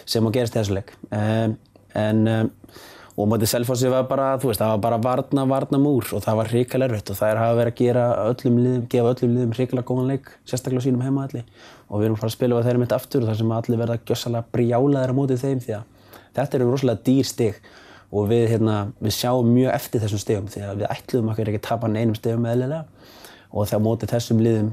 sem 0.09 0.27
að 0.27 0.37
gerast 0.39 0.57
þessu 0.57 0.77
leik. 0.77 0.93
Um, 1.09 1.55
en 1.95 2.27
um, 2.31 2.51
og 3.15 3.29
mótið 3.31 3.47
Selfossi 3.47 3.87
var 3.87 4.07
bara, 4.09 4.33
þú 4.41 4.49
veist, 4.49 4.59
það 4.59 4.73
var 4.73 4.81
bara 4.83 4.97
varna, 5.03 5.45
varna 5.47 5.79
múr 5.79 6.09
og 6.17 6.23
það 6.25 6.39
var 6.41 6.49
hrikalega 6.51 6.91
erfitt 6.91 7.11
og 7.13 7.19
það 7.21 7.31
er 7.31 7.39
að 7.39 7.59
verið 7.61 7.71
að 7.71 7.79
gera 7.79 8.03
öllum 8.25 8.57
liðum, 8.59 8.81
gefa 8.91 9.13
öllum 9.13 9.35
liðum 9.37 9.53
hrikalega 9.55 9.87
góðan 9.87 10.09
leik, 10.11 10.27
sérstaklega 10.43 10.83
á 10.83 10.85
sínum 10.85 11.05
heimaðalli 11.05 11.43
og 11.87 12.01
við 12.01 12.07
erum 12.09 12.17
að 12.17 12.23
fara 12.23 12.31
að 12.31 12.35
spila 12.35 12.59
á 12.59 12.65
þeirra 12.65 12.81
mitt 12.81 12.95
aftur 12.97 13.23
og 13.23 13.29
þar 13.29 13.39
sem 13.39 13.53
allir 13.55 13.81
verða 13.81 13.97
gjössalega 14.01 14.51
brjálaðir 14.55 15.13
á 15.15 15.19
mótið 15.19 15.45
þeim 15.45 15.61
því 15.63 15.75
að 15.77 16.11
þetta 16.35 16.59
eru 16.59 16.69
rosalega 16.71 17.03
dýr 17.07 17.29
stig. 17.29 17.61
Og 18.15 18.27
við, 18.29 18.43
hérna, 18.51 18.75
við 19.01 19.15
sjáum 19.15 19.47
mjög 19.51 19.71
eftir 19.75 20.03
þessum 20.03 20.21
stigum 20.21 20.49
því 20.51 20.61
að 20.63 20.81
við 20.81 20.91
ætluðum 20.93 21.31
okkur 21.33 21.49
ekki 21.51 21.59
að 21.59 21.65
tapa 21.65 21.89
neinum 21.91 22.15
stigum 22.15 22.45
eðlilega. 22.47 22.83
Og 23.51 23.65
þegar 23.67 23.81
mótið 23.83 24.11
þessum 24.13 24.43
liðum 24.45 24.69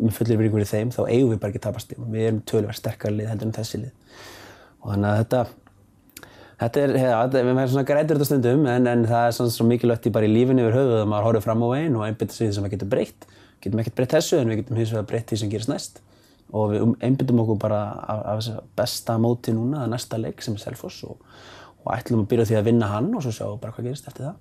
með 0.00 0.14
fullir 0.16 0.38
virðingur 0.40 0.64
í 0.64 0.68
þeim 0.70 0.92
þá 0.94 1.00
eigum 1.02 1.32
við 1.34 1.40
bara 1.42 1.50
ekki 1.50 1.60
að 1.60 1.66
tapa 1.66 1.82
stigum. 1.82 2.06
Við 2.14 2.28
erum 2.28 2.38
tölvægt 2.48 2.78
sterkar 2.78 3.12
lið 3.12 3.32
heldur 3.32 3.50
en 3.50 3.56
þessi 3.58 3.82
lið 3.82 3.92
og 4.80 4.94
þannig 4.94 5.10
að 5.10 5.18
þetta 5.22 5.42
Þetta 6.60 6.80
er, 6.82 6.90
við 6.92 7.38
erum 7.40 7.58
svona 7.72 7.86
grætur 7.88 8.18
þetta 8.18 8.26
stundum 8.28 8.66
en, 8.68 8.88
en 8.90 9.04
það 9.08 9.26
er 9.26 9.30
svona 9.32 9.52
svo 9.54 9.64
mikilvægt 9.64 10.10
í 10.10 10.12
bara 10.12 10.26
í 10.28 10.32
lífinu 10.32 10.66
yfir 10.66 10.74
höfuð 10.76 10.98
að 10.98 11.06
maður 11.08 11.26
horfir 11.30 11.44
fram 11.46 11.62
á 11.64 11.68
veginn 11.70 11.96
og 11.96 12.04
einbyttir 12.04 12.36
sig 12.36 12.50
því 12.50 12.56
sem 12.56 12.66
maður 12.66 12.74
getur 12.74 12.90
breytt. 12.92 13.24
Við 13.30 13.62
getum 13.64 13.80
ekkert 13.80 13.96
breytt 13.96 14.16
þessu 14.18 14.36
en 14.36 14.52
við 14.52 14.60
getum 14.60 14.80
hins 14.80 14.92
vegar 14.92 15.06
breytt 15.08 15.32
því 15.32 15.38
sem 15.40 15.52
gerist 15.54 15.72
næst. 15.72 16.02
Og 16.52 16.74
við 16.74 16.84
einbyttum 17.08 17.40
okkur 17.46 17.58
bara 17.64 17.80
af, 17.96 18.20
af 18.20 18.42
þessu 18.42 18.58
besta 18.76 19.16
móti 19.24 19.56
núna, 19.56 19.86
að 19.86 19.94
næsta 19.94 20.20
leik 20.20 20.44
sem 20.44 20.58
er 20.58 20.64
Selfoss 20.66 21.00
og, 21.08 21.24
og 21.80 21.90
ætlum 21.96 22.26
að 22.26 22.30
byrja 22.34 22.48
því 22.50 22.60
að 22.60 22.68
vinna 22.68 22.92
hann 22.92 23.08
og 23.14 23.24
svo 23.24 23.32
sjáum 23.38 23.54
við 23.54 23.62
bara 23.64 23.78
hvað 23.78 23.88
gerist 23.88 24.12
eftir 24.12 24.28
það. 24.28 24.38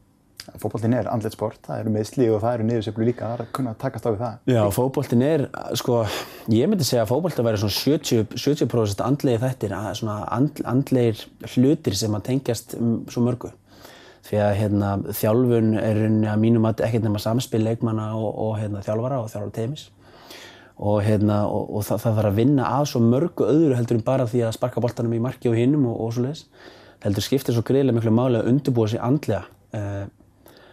Fókbóltinn 0.57 0.95
er 0.97 1.07
andlet 1.11 1.35
sport, 1.35 1.59
það 1.67 1.81
eru 1.83 1.91
meðsli 1.93 2.27
og 2.33 2.41
það 2.43 2.55
eru 2.57 2.67
niðurseflu 2.69 3.05
líka, 3.07 3.27
það 3.27 3.35
er 3.35 3.43
að 3.43 3.51
kunna 3.57 3.73
takast 3.79 4.07
á 4.07 4.09
við 4.09 4.21
það. 4.23 4.37
Já, 4.49 4.59
fókbóltinn 4.75 5.23
er, 5.27 5.45
sko, 5.79 5.99
ég 6.53 6.71
myndi 6.71 6.87
segja 6.87 7.03
að 7.05 7.11
fókbóltinn 7.11 7.47
væri 7.47 7.61
svona 7.61 7.75
70%, 7.75 8.65
70 8.65 9.03
andlegir 9.05 9.43
þættir, 9.43 9.75
svona 9.99 10.17
and, 10.35 10.61
andlegir 10.69 11.23
hlutir 11.53 11.97
sem 11.99 12.17
að 12.17 12.25
tengjast 12.31 12.75
um 12.79 12.95
svo 13.11 13.25
mörgu. 13.27 13.53
Því 14.29 14.41
að 14.45 14.55
hérna, 14.59 14.89
þjálfun 15.15 15.71
er 15.79 16.01
að 16.33 16.41
mínum 16.41 16.67
að 16.69 16.83
ekkert 16.85 17.05
nema 17.07 17.21
samspil 17.23 17.63
leikmanna 17.63 18.11
og, 18.17 18.29
og 18.29 18.57
hérna, 18.59 18.83
þjálfara 18.85 19.21
og 19.23 19.31
þjálfara 19.31 19.55
teimis. 19.55 19.87
Og, 20.79 21.01
hérna, 21.03 21.41
og, 21.51 21.71
og 21.75 21.87
það, 21.87 22.03
það 22.03 22.19
þarf 22.19 22.29
að 22.29 22.37
vinna 22.39 22.67
að 22.77 22.85
svo 22.91 23.01
mörgu 23.03 23.47
öðru 23.47 23.75
heldur 23.75 23.97
en 23.99 24.05
bara 24.05 24.27
því 24.29 24.45
að 24.47 24.53
sparka 24.55 24.83
boltanum 24.83 25.15
í 25.17 25.23
marki 25.23 25.49
og 25.51 25.57
hinnum 25.59 25.89
og, 25.91 26.13
svo 26.15 26.23
leiðis. 26.23 26.45
Heldur 27.03 27.23
skiptir 27.23 27.55
svo 27.55 27.63
greiðilega 27.67 27.97
miklu 27.97 28.13
máli 28.15 28.39
að 28.39 28.51
undirbúa 28.51 28.91
sig 28.91 29.01
andlega. 29.03 29.47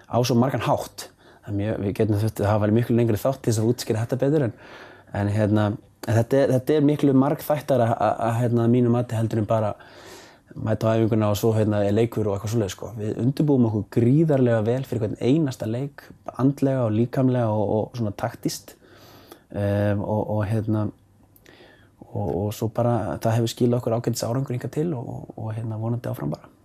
Á 0.07 0.17
svo 0.23 0.37
margan 0.39 0.65
hátt. 0.67 1.11
Mjög, 1.47 1.79
við 1.83 1.93
getum 2.01 2.19
þurft 2.19 2.41
að 2.43 2.51
hafa 2.51 2.69
miklu 2.75 2.97
lengri 2.97 3.19
þátt 3.21 3.45
til 3.45 3.53
þess 3.53 3.63
að 3.63 3.69
útskýra 3.71 4.03
þetta 4.03 4.19
betur 4.19 4.45
en, 4.49 4.55
en, 5.15 5.29
hérna, 5.31 5.67
þetta, 6.03 6.41
er, 6.41 6.53
þetta 6.57 6.75
er 6.75 6.89
miklu 6.89 7.15
marg 7.15 7.45
þættar 7.47 7.85
að 7.87 8.41
hérna, 8.41 8.67
mínu 8.71 8.91
mati 8.91 9.15
heldur 9.15 9.43
en 9.43 9.47
bara 9.47 9.77
mæta 10.57 10.91
á 10.91 10.97
æfinguna 10.97 11.29
og 11.31 11.39
svo 11.39 11.53
hérna, 11.55 11.85
leikur 11.95 12.27
og 12.27 12.35
eitthvað 12.35 12.55
svoleið. 12.55 12.73
Sko. 12.75 12.91
Við 12.99 13.21
undirbúum 13.23 13.69
okkur 13.69 13.87
gríðarlega 13.99 14.65
vel 14.67 14.81
fyrir 14.89 15.05
hvern 15.05 15.17
einasta 15.21 15.71
leik, 15.71 16.03
andlega 16.35 16.89
og 16.89 16.97
líkamlega 16.97 17.55
og, 17.55 17.95
og 17.95 18.13
taktist 18.19 18.75
um, 19.53 20.03
og, 20.03 20.23
og, 20.39 20.43
hérna, 20.51 20.89
og 22.17 22.51
svo 22.57 22.73
bara 22.75 23.21
það 23.23 23.39
hefur 23.39 23.55
skilað 23.55 23.83
okkur 23.83 23.99
ágætis 24.01 24.27
árangur 24.27 24.57
hinga 24.57 24.73
til 24.73 24.91
og 24.97 25.51
hérna, 25.53 25.79
vonandi 25.79 26.11
áfram 26.11 26.35
bara. 26.35 26.56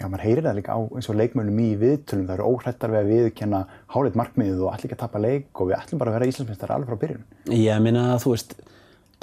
Já, 0.00 0.08
maður 0.10 0.24
heyrir 0.26 0.44
það 0.44 0.56
líka 0.58 0.74
á 0.74 0.80
eins 0.82 1.08
og 1.08 1.18
leikmönnum 1.18 1.58
í 1.62 1.70
viðtölum. 1.78 2.26
Það 2.26 2.34
eru 2.34 2.46
óhrættar 2.50 2.92
við 2.92 3.00
að 3.00 3.10
viðkenna 3.12 3.60
háleit 3.94 4.16
markmiðið 4.18 4.62
og 4.64 4.70
allir 4.72 4.88
ekki 4.88 4.96
að 4.96 5.02
tapa 5.04 5.22
leik 5.22 5.60
og 5.60 5.70
við 5.70 5.76
ætlum 5.78 6.00
bara 6.00 6.10
að 6.10 6.16
vera 6.18 6.30
Íslandsmeistar 6.30 6.72
alveg 6.74 6.90
frá 6.90 7.00
byrjun. 7.04 7.26
Ég 7.54 7.84
minna 7.84 8.02
að 8.16 8.24
þú 8.24 8.32
veist, 8.34 8.56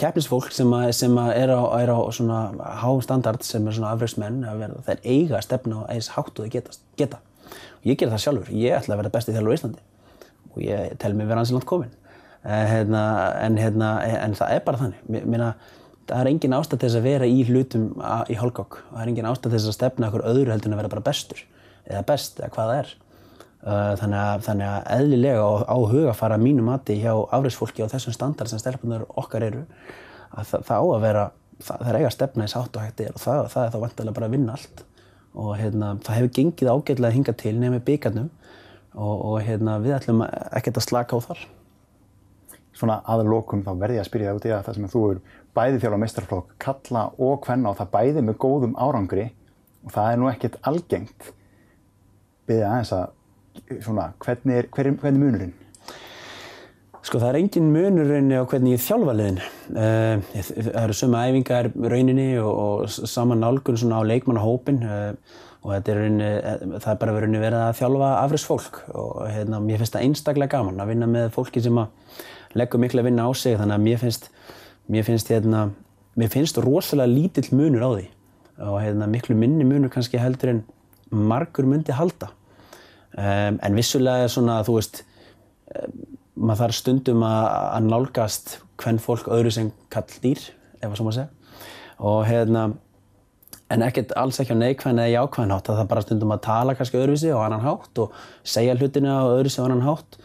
keppnisfólk 0.01 0.55
sem, 0.55 0.71
að, 0.77 0.87
sem 0.97 1.17
að 1.19 1.33
er, 1.41 1.53
á, 1.53 1.61
er 1.81 1.91
á 1.91 1.99
svona 2.15 2.39
háum 2.81 3.03
standard 3.03 3.43
sem 3.45 3.67
er 3.67 3.77
svona 3.77 3.91
afræðsmenn, 3.97 4.41
það 4.47 4.93
er 4.95 5.03
eiga 5.03 5.37
að 5.41 5.45
stefna 5.49 5.83
á 5.83 5.91
eins 5.91 6.11
hátt 6.15 6.31
og 6.31 6.47
það 6.47 6.55
geta. 6.55 6.79
geta. 7.01 7.21
Og 7.81 7.91
ég 7.91 7.99
ger 7.99 8.13
það 8.13 8.23
sjálfur. 8.25 8.53
Ég 8.55 8.77
ætla 8.77 8.95
að 8.95 9.03
vera 9.03 9.13
bestið 9.17 9.37
þjálfur 9.37 9.51
í 9.51 9.59
Íslandi 9.59 9.87
og 10.51 10.63
ég 10.65 10.95
tel 10.99 11.13
mig 11.15 11.27
vera 11.27 11.43
ansið 11.43 11.59
langt 11.59 11.69
komin. 11.69 11.93
En, 12.41 12.65
hérna, 12.71 13.03
en, 13.43 13.59
hérna, 13.59 13.91
en 14.23 14.33
það 14.39 14.55
er 14.55 14.65
bara 14.65 14.81
þannig. 14.81 15.03
Minna, 15.29 15.51
það 16.09 16.19
er 16.19 16.29
engin 16.31 16.55
ástæð 16.57 16.81
til 16.81 16.87
þess 16.87 16.99
að 16.99 17.07
vera 17.07 17.29
í 17.29 17.45
hlutum 17.47 17.87
í 18.01 18.37
hálfgokk. 18.39 18.81
Það 18.89 19.03
er 19.03 19.11
engin 19.11 19.29
ástæð 19.29 19.47
til 19.47 19.57
þess 19.57 19.71
að 19.71 19.77
stefna 19.77 20.09
okkur 20.09 20.25
öðru 20.31 20.53
heldur 20.53 20.71
en 20.71 20.75
að 20.75 20.81
vera 20.81 20.93
bara 20.95 21.07
bestur 21.07 21.41
eða 21.87 22.03
best 22.11 22.39
eða 22.41 22.51
hvað 22.55 22.71
það 22.71 22.81
er. 22.81 22.93
Þannig 23.61 24.17
að, 24.17 24.43
þannig 24.47 24.67
að 24.71 24.87
eðlilega 24.95 25.41
á, 25.45 25.51
á 25.69 25.77
huga 25.91 26.13
fara 26.17 26.37
mínu 26.41 26.63
mati 26.65 26.95
hjá 26.97 27.11
afriðsfólki 27.13 27.85
á 27.85 27.91
þessum 27.91 28.15
standard 28.15 28.49
sem 28.49 28.61
stelpunar 28.61 29.05
okkar 29.21 29.45
eru 29.45 29.65
að 30.33 30.47
það, 30.49 30.63
það 30.65 30.81
á 30.81 30.85
að 30.85 31.03
vera, 31.05 31.25
það, 31.59 31.83
það 31.83 31.91
er 31.91 31.99
eiga 31.99 32.13
stefna 32.15 32.47
í 32.47 32.53
sátt 32.55 32.79
og 32.79 32.87
hægt 32.87 33.03
er 33.05 33.13
og 33.13 33.21
það, 33.21 33.41
það 33.53 33.67
er 33.67 33.75
þá 33.75 33.83
vantilega 33.83 34.17
bara 34.17 34.29
að 34.29 34.35
vinna 34.37 34.55
allt 34.57 34.83
og 35.31 35.51
hérna, 35.59 35.91
það 36.03 36.17
hefur 36.17 36.33
gengið 36.39 36.71
ágætlega 36.71 37.11
að 37.11 37.17
hinga 37.19 37.35
til 37.39 37.53
nefnir 37.59 37.83
byggarnum 37.87 38.29
og, 38.95 39.13
og 39.15 39.37
hérna, 39.45 39.77
við 39.83 39.95
ætlum 39.99 40.23
ekkert 40.25 40.81
að 40.81 40.87
slaka 40.87 41.19
á 41.19 41.19
þar. 41.29 41.43
Svona 42.75 42.97
að 43.07 43.27
lokum 43.29 43.63
þá 43.63 43.71
verði 43.79 43.99
ég 43.99 44.03
að 44.03 44.09
spyrja 44.09 44.31
það 44.31 44.39
út 44.39 44.47
í 44.47 44.53
að 44.55 44.65
það 44.65 44.77
sem 44.77 44.91
þú 44.91 45.03
er 45.11 45.21
bæði 45.55 45.81
þjálfa 45.83 46.01
meistarflokk, 46.01 46.53
kalla 46.61 47.07
og 47.19 47.45
hvenna 47.45 47.71
og 47.71 47.79
það 47.79 47.93
bæði 47.95 48.25
með 48.27 48.37
góðum 48.43 48.77
árangri 48.79 49.29
og 49.85 49.95
það 49.95 50.11
er 50.11 50.21
nú 50.21 50.29
ekkert 50.31 50.59
algengt. 50.69 51.33
Byrðið 52.47 52.67
aðeins 52.69 52.93
að 52.95 53.81
svona, 53.83 54.11
hvernig 54.21 54.61
er, 54.61 54.69
hver, 54.71 54.91
hvernig 55.01 55.11
er 55.11 55.19
munurinn? 55.25 55.53
Sko 57.01 57.17
það 57.17 57.31
er 57.31 57.37
engin 57.39 57.69
munur 57.73 58.05
rauninni 58.05 58.37
á 58.37 58.45
hvernig 58.45 58.75
ég 58.75 58.83
þjálfa 58.83 59.13
liðin. 59.17 59.39
Uh, 59.73 60.43
það 60.45 60.83
eru 60.83 60.97
sömu 60.97 61.21
æfingar 61.21 61.71
rauninni 61.73 62.27
og, 62.39 62.51
og 62.51 62.91
saman 63.09 63.41
nálgun 63.41 63.79
svona 63.81 64.03
á 64.05 64.05
leikmannahópin 64.05 64.83
uh, 64.85 65.39
og 65.61 65.73
þetta 65.75 65.93
er 65.93 65.99
rauninni, 65.99 66.29
það 66.77 66.91
er 66.93 66.99
bara 67.01 67.15
rauninni 67.17 67.41
verið 67.41 67.63
að 67.63 67.79
þjálfa 67.81 68.11
afriðsfólk 68.19 68.79
og 68.93 69.17
hérna, 69.29 69.61
mér 69.65 69.81
finnst 69.81 69.97
það 69.97 70.05
einstaklega 70.07 70.53
gaman 70.55 70.81
að 70.81 70.93
vinna 70.93 71.09
með 71.09 71.27
fólki 71.35 71.61
sem 71.65 71.81
að 71.81 72.21
leggur 72.57 72.81
miklu 72.81 73.01
að 73.01 73.09
vinna 73.09 73.25
á 73.25 73.31
sig 73.37 73.57
þannig 73.59 73.77
að 73.77 73.85
mér 73.85 74.01
finnst, 74.01 74.29
mér 74.91 75.05
finnst, 75.07 75.31
hérna, 75.31 75.69
mér 76.19 76.31
finnst 76.33 76.59
rosalega 76.61 77.09
lítill 77.11 77.51
munur 77.55 77.87
á 77.87 77.89
því 77.95 78.07
og 78.61 78.77
hérna, 78.83 79.07
miklu 79.09 79.35
minni 79.37 79.65
munur 79.65 79.89
kannski 79.93 80.19
heldur 80.21 80.51
en 80.51 80.63
margur 81.11 81.65
myndi 81.67 81.95
halda. 81.95 82.31
Um, 83.11 83.57
en 83.59 83.75
vissulega 83.75 84.25
er 84.25 84.31
svona, 84.31 84.61
þú 84.63 84.77
veist, 84.77 85.01
um, 85.75 85.95
maður 86.35 86.65
þarf 86.65 86.77
stundum 86.77 87.25
að, 87.27 87.47
að 87.77 87.89
nálgast 87.89 88.53
hvern 88.81 89.01
fólk 89.03 89.27
öðru 89.31 89.51
sem 89.53 89.71
kall 89.93 90.07
dýr, 90.23 90.43
ef 90.79 90.85
það 90.85 90.97
svo 90.99 91.07
maður 91.07 91.17
segja. 91.19 91.57
Og 92.11 92.21
hérna, 92.29 92.65
en 93.71 93.85
ekkert 93.85 94.13
alls 94.19 94.39
ekki 94.41 94.55
á 94.55 94.61
neikvæðin 94.61 95.01
eða 95.03 95.15
jákvæðin 95.17 95.55
hátt, 95.55 95.71
það 95.71 95.83
er 95.83 95.89
bara 95.91 96.05
stundum 96.05 96.35
að 96.35 96.43
tala 96.47 96.75
kannski 96.77 97.01
öðruvísi 97.01 97.33
á 97.35 97.39
annan 97.43 97.65
hátt 97.65 98.03
og 98.03 98.15
segja 98.47 98.77
hlutina 98.79 99.17
á 99.19 99.31
öðruvísi 99.33 99.61
á 99.61 99.65
annan 99.67 99.85
hátt. 99.85 100.19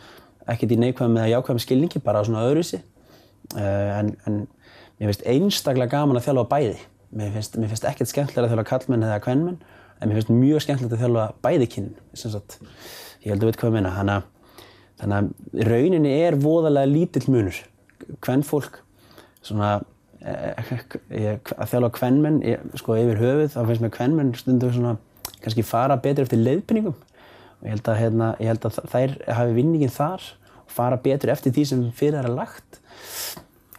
Ekkert 0.46 0.76
í 0.76 0.80
neikvæðin 0.80 1.18
eða 1.20 1.32
jákvæðin 1.34 1.64
skilningi, 1.66 2.02
bara 2.04 2.22
á 2.22 2.26
svona 2.26 2.46
öðruvísi. 2.46 2.82
Uh, 3.54 3.90
en, 3.98 4.14
en 4.26 4.38
mér 4.98 5.10
finnst 5.10 5.26
einstaklega 5.28 5.92
gaman 5.96 6.20
að 6.20 6.28
þjálfa 6.28 6.46
bæði. 6.52 6.78
Mér 7.16 7.34
finnst, 7.34 7.58
mér 7.60 7.72
finnst 7.72 7.88
ekkert 7.88 8.12
skemmtilega 8.12 8.46
að 8.46 8.54
þjálfa 8.54 8.70
kallmenn 8.70 9.04
eða 9.06 9.20
kvennmenn, 9.24 9.58
en 10.00 10.08
mér 10.08 10.20
finnst 10.20 10.32
mjög 10.32 10.64
skemmtilegt 10.64 10.96
að 10.96 11.04
þjálfa 11.04 11.26
bæði 11.46 11.68
kynnin. 11.74 11.98
Ég 13.26 13.32
held 13.32 13.42
að 13.42 13.48
veit 13.50 13.60
hvað 13.60 13.70
ég 13.70 13.76
meina. 13.78 13.94
Hanna, 13.96 14.20
Þannig 14.96 15.16
að 15.16 15.66
rauninni 15.68 16.12
er 16.24 16.38
voðalega 16.40 16.88
lítill 16.88 17.26
munur. 17.28 17.58
Hvenn 18.24 18.44
fólk, 18.46 18.78
svona, 19.44 19.80
að 20.24 21.68
þjálfa 21.72 21.90
hvennmenn, 21.98 22.40
sko 22.80 22.96
yfir 22.96 23.20
höfuð, 23.20 23.50
þá 23.52 23.60
finnst 23.68 23.84
mér 23.84 23.94
hvennmenn 23.98 24.32
stundum 24.38 24.72
svona, 24.72 24.94
kannski 25.44 25.64
fara 25.66 25.98
betur 26.00 26.24
eftir 26.24 26.40
leiðpinningum. 26.40 26.96
Ég 27.64 27.74
held 27.74 27.90
að, 27.90 28.00
hérna, 28.00 28.30
ég 28.40 28.52
held 28.52 28.68
að 28.68 28.80
þær 28.92 29.16
hafi 29.36 29.56
vinningin 29.56 29.92
þar 29.92 30.24
og 30.62 30.72
fara 30.72 31.00
betur 31.00 31.32
eftir 31.32 31.54
því 31.56 31.66
sem 31.68 31.84
fyrir 31.96 32.18
það 32.18 32.30
er 32.30 32.36
lagt. 32.40 32.80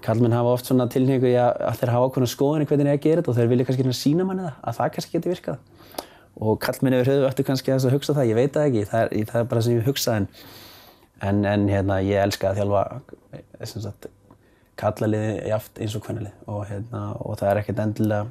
Kallmenn 0.06 0.36
hafa 0.36 0.54
oft 0.54 0.70
svona 0.70 0.86
tilhengu 0.92 1.32
í 1.32 1.34
að, 1.42 1.58
þeir 1.80 1.94
hafa 1.96 2.12
ákveðna 2.12 2.30
skoðinni 2.30 2.70
hvernig 2.70 2.86
er 2.86 3.00
að 3.00 3.04
gera 3.08 3.24
þetta 3.24 3.34
og 3.34 3.40
þeir 3.40 3.50
vilja 3.54 3.66
kannski 3.68 3.98
sína 3.98 4.28
manni 4.28 4.46
það, 4.46 4.60
að 4.62 4.78
það 4.78 4.94
kannski 4.96 5.18
getur 5.18 5.34
virkað. 5.34 5.98
Og 6.38 6.60
kallmenn 6.62 7.00
yfir 7.00 7.12
höfuð 7.12 7.28
ættu 7.32 7.46
kannski 7.48 7.74
að 7.74 7.90
hugsa 7.96 8.14
það, 8.14 8.30
ég 8.30 8.38
veit 8.38 8.54
það 8.54 8.68
ekki, 8.70 8.84
það 8.92 9.04
er, 9.04 9.30
það 9.32 9.40
er 9.42 9.48
bara 9.52 9.64
sem 9.66 9.74
ég 9.74 9.88
hugsa 9.90 10.20
en 10.22 10.28
En, 11.22 11.46
en 11.46 11.66
hérna, 11.70 11.98
ég 12.06 12.22
elska 12.22 12.52
að 12.52 12.60
þjálfa 12.62 12.82
sagt, 13.66 14.10
kallaliði 14.78 15.32
jaft 15.50 15.80
eins 15.82 15.96
og 15.98 16.04
kvennalið 16.06 16.36
og, 16.46 16.60
hérna, 16.70 17.06
og 17.26 17.40
það 17.40 17.50
er 17.50 17.62
ekkert 17.64 17.82
endilega 17.82 18.28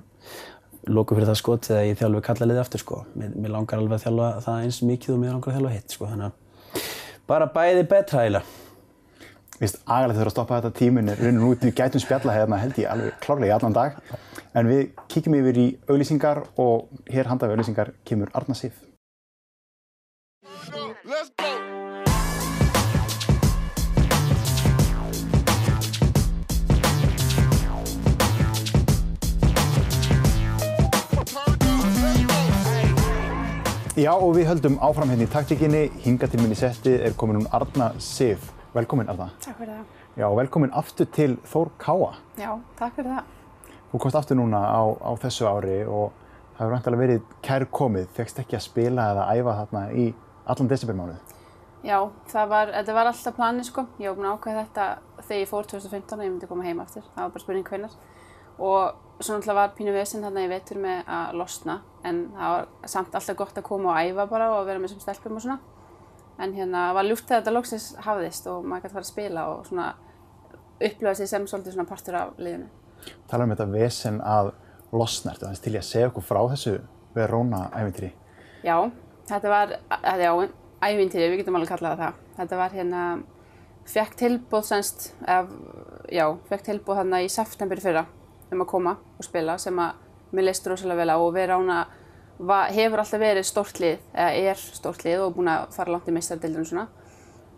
lóku 0.86 1.16
fyrir 1.16 1.26
það 1.26 1.40
skot 1.40 1.66
þegar 1.66 1.88
ég 1.88 1.98
þjálfi 1.98 2.20
kallaliði 2.28 2.62
aftur 2.62 2.82
sko. 2.82 3.00
Mér, 3.18 3.32
mér 3.34 3.54
langar 3.56 3.82
alveg 3.82 3.96
að 3.96 4.04
þjálfa 4.04 4.28
það 4.44 4.66
eins 4.68 4.78
mikið 4.86 5.14
og 5.16 5.18
mér 5.22 5.34
langar 5.34 5.50
að 5.50 5.58
þjálfa 5.58 5.74
hitt 5.74 5.96
sko. 5.96 6.10
Þannig 6.12 6.28
að 6.28 6.86
bara 7.26 7.50
bæði 7.56 7.82
betra 7.90 8.22
eiginlega. 8.22 8.54
Vist, 9.56 9.78
agalegt 9.88 10.18
þurfa 10.18 10.28
að 10.28 10.34
stoppa 10.34 10.56
þetta 10.60 10.76
tímun 10.76 11.06
er 11.08 11.20
raunin 11.22 11.44
út. 11.48 11.62
Við 11.64 11.78
gætum 11.78 12.02
spjalla 12.02 12.34
hérna 12.34 12.58
held 12.60 12.76
ég 12.76 12.90
alveg 12.92 13.14
klárlega 13.24 13.48
í 13.48 13.56
allan 13.56 13.76
dag. 13.76 13.94
En 14.52 14.68
við 14.68 14.90
kíkjum 15.08 15.36
yfir 15.38 15.60
í 15.62 15.64
auglýsingar 15.88 16.42
og 16.60 16.90
hér 17.08 17.30
handa 17.30 17.48
við 17.48 17.56
auglýsingar 17.56 17.94
kemur 18.04 18.28
Arna 18.36 18.52
Sif. 18.52 18.82
Já 33.96 34.12
og 34.12 34.34
við 34.36 34.50
höldum 34.50 34.76
áfram 34.84 35.08
hérna 35.14 35.24
í 35.24 35.32
taktíkinni. 35.32 35.86
Hinga 36.04 36.28
til 36.28 36.42
minni 36.44 36.60
setti 36.60 36.92
er 37.00 37.16
komin 37.16 37.40
hún 37.40 37.48
Arna 37.56 37.94
Sif. 37.96 38.52
Velkomin 38.76 39.08
Arna. 39.08 39.30
Takk 39.40 39.56
fyrir 39.56 39.72
það. 39.72 39.92
Já, 40.20 40.26
velkomin 40.36 40.72
aftur 40.76 41.06
til 41.08 41.38
Þór 41.48 41.70
Káa. 41.80 42.10
Já, 42.36 42.50
takk 42.76 42.98
fyrir 42.98 43.14
það. 43.14 43.28
Þú 43.88 44.00
komst 44.02 44.18
aftur 44.18 44.36
núna 44.36 44.58
á, 44.68 44.84
á 45.00 45.10
þessu 45.22 45.46
ári 45.48 45.78
og 45.88 46.10
það 46.56 46.60
hefur 46.60 46.74
vantilega 46.74 47.00
verið 47.00 47.30
kærkomið. 47.46 48.10
Fegst 48.18 48.42
ekki 48.42 48.58
að 48.58 48.64
spila 48.66 49.06
eða 49.14 49.24
æfa 49.32 49.54
þarna 49.62 49.82
í 49.96 50.04
allan 50.44 50.68
desembermánuð? 50.72 51.32
Já, 51.86 51.96
það 52.28 52.52
var, 52.52 52.72
þetta 52.74 52.96
var 52.98 53.10
alltaf 53.12 53.38
planið 53.38 53.68
sko. 53.70 53.86
Ég 54.02 54.12
að 54.12 54.28
ákveða 54.34 54.66
þetta 54.66 54.88
þegar 55.22 55.40
ég 55.40 55.50
fór 55.54 55.70
2015 55.72 56.18
og 56.18 56.26
ég 56.26 56.34
myndi 56.34 56.50
koma 56.50 56.66
heim 56.66 56.82
aftur. 56.84 57.06
Það 57.14 57.22
var 57.22 57.32
bara 57.38 57.44
spurning 57.46 57.70
hvernig. 57.70 57.96
Og 58.56 59.22
svo 59.22 59.38
náttúrulega 59.38 59.56
var 59.62 59.72
pínu 59.78 59.96
vesinn 59.96 60.26
þarna 60.26 60.44
í 60.44 60.52
vetur 60.52 60.82
með 60.84 61.08
að 61.16 61.40
losna 61.40 61.78
en 62.04 62.20
það 62.36 62.52
var 62.58 62.68
samt 62.92 63.16
alltaf 63.16 63.40
gott 63.40 63.56
að 63.56 63.68
koma 63.70 63.94
og 63.94 64.04
æfa 64.04 64.28
bara 64.28 64.50
og 64.58 64.68
vera 64.68 64.82
með 64.82 64.92
sem 64.92 65.04
stelpum 65.04 65.40
og 65.40 65.44
svona 65.46 65.58
en 66.38 66.52
hérna 66.56 66.90
var 66.96 67.06
ljúft 67.06 67.28
þegar 67.28 67.42
þetta 67.42 67.54
loksins 67.54 67.86
hafðist 68.04 68.48
og 68.50 68.66
maður 68.66 68.86
gæti 68.86 68.96
fara 68.96 69.06
að 69.06 69.12
spila 69.12 69.46
og 69.52 69.66
svona 69.68 69.86
upplöfa 70.76 71.14
sig 71.14 71.30
sem 71.30 71.46
svolítið 71.48 71.76
svona 71.76 71.88
partur 71.88 72.18
af 72.18 72.36
liðinu. 72.40 72.68
Tala 73.30 73.46
um 73.46 73.54
þetta 73.54 73.68
vesinn 73.72 74.20
að 74.20 74.52
losna, 74.92 75.32
ertu 75.32 75.46
þannig 75.46 75.64
til 75.64 75.74
ég 75.74 75.82
að 75.82 75.88
segja 75.88 76.10
okkur 76.10 76.26
frá 76.26 76.40
þessu 76.52 76.76
Verona 77.16 77.62
ævintýri? 77.72 78.12
Já, 78.66 78.76
þetta 79.30 79.52
var, 79.52 79.74
já, 80.20 80.30
ævintýri, 80.84 81.30
við 81.32 81.40
getum 81.40 81.58
alveg 81.58 81.72
kallað 81.72 82.02
það. 82.02 82.20
Þetta 82.36 82.60
var 82.60 82.76
hérna, 82.76 83.04
fekk 83.88 84.18
tilbúð 84.20 84.66
semst, 84.68 85.08
já, 86.12 86.26
fekk 86.50 86.66
tilbúð 86.70 87.00
hérna 87.00 87.22
í 87.24 87.30
september 87.32 87.80
fyrra 87.80 88.04
um 88.52 88.62
að 88.62 88.70
koma 88.70 88.96
og 89.16 89.26
spila 89.26 89.56
sem 89.58 89.78
að 89.80 90.04
mér 90.36 90.50
leist 90.50 90.66
rosalega 90.68 91.00
vel 91.00 91.14
á 91.14 91.16
og 91.16 91.32
við 91.34 91.48
rána 91.50 91.78
hefur 92.38 93.00
alltaf 93.00 93.20
verið 93.20 93.46
stórt 93.48 93.80
lið, 93.80 94.00
eða 94.12 94.52
er 94.52 94.60
stórt 94.60 95.04
lið 95.06 95.24
og 95.24 95.36
búin 95.36 95.50
að 95.50 95.70
fara 95.76 95.94
langt 95.94 96.08
í 96.08 96.14
meistardildinu 96.14 96.66
svona. 96.68 96.86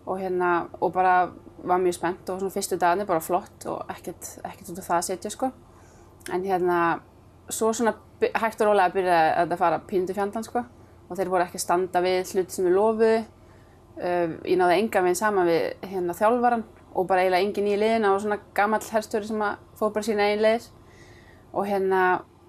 Og 0.09 0.21
hérna, 0.21 0.69
og 0.79 0.93
bara 0.95 1.29
var 1.63 1.81
mjög 1.83 1.97
spennt 1.99 2.29
og 2.31 2.39
svona 2.39 2.53
fyrstu 2.53 2.77
dagarnir 2.79 3.07
bara 3.09 3.21
flott 3.21 3.65
og 3.69 3.91
ekkert, 3.91 4.39
ekkert 4.47 4.71
út 4.71 4.79
af 4.79 4.87
það 4.87 4.97
að 4.97 5.07
setja 5.09 5.33
sko. 5.33 5.51
En 6.33 6.45
hérna, 6.45 6.77
svo 7.49 7.73
svona 7.73 7.93
hægt 8.39 8.61
og 8.63 8.71
rólega 8.71 8.93
byrjaði 8.95 9.33
að 9.33 9.43
þetta 9.43 9.59
fara 9.59 9.81
píndu 9.89 10.15
fjandlan 10.15 10.47
sko. 10.47 10.63
Og 11.09 11.17
þeir 11.17 11.31
voru 11.33 11.45
ekki 11.45 11.59
að 11.59 11.65
standa 11.65 12.01
við 12.05 12.33
hluti 12.33 12.55
sem 12.55 12.67
við 12.69 12.75
lofuðu. 12.77 13.21
Uh, 13.99 14.35
ég 14.47 14.55
náði 14.55 14.79
enga 14.79 15.01
veginn 15.03 15.19
saman 15.19 15.49
við 15.49 15.87
hérna 15.91 16.15
þjálfvaran 16.15 16.63
og 16.95 17.07
bara 17.09 17.25
eiginlega 17.25 17.43
engin 17.43 17.67
í 17.67 17.77
liðina 17.77 18.13
og 18.13 18.21
svona 18.23 18.37
gammal 18.55 18.79
herstjóri 18.79 19.27
sem 19.27 19.41
að 19.43 19.57
fóð 19.75 19.91
bara 19.97 20.07
sína 20.07 20.27
einn 20.29 20.43
leiðir 20.43 20.67
og 21.51 21.67
hérna 21.67 22.03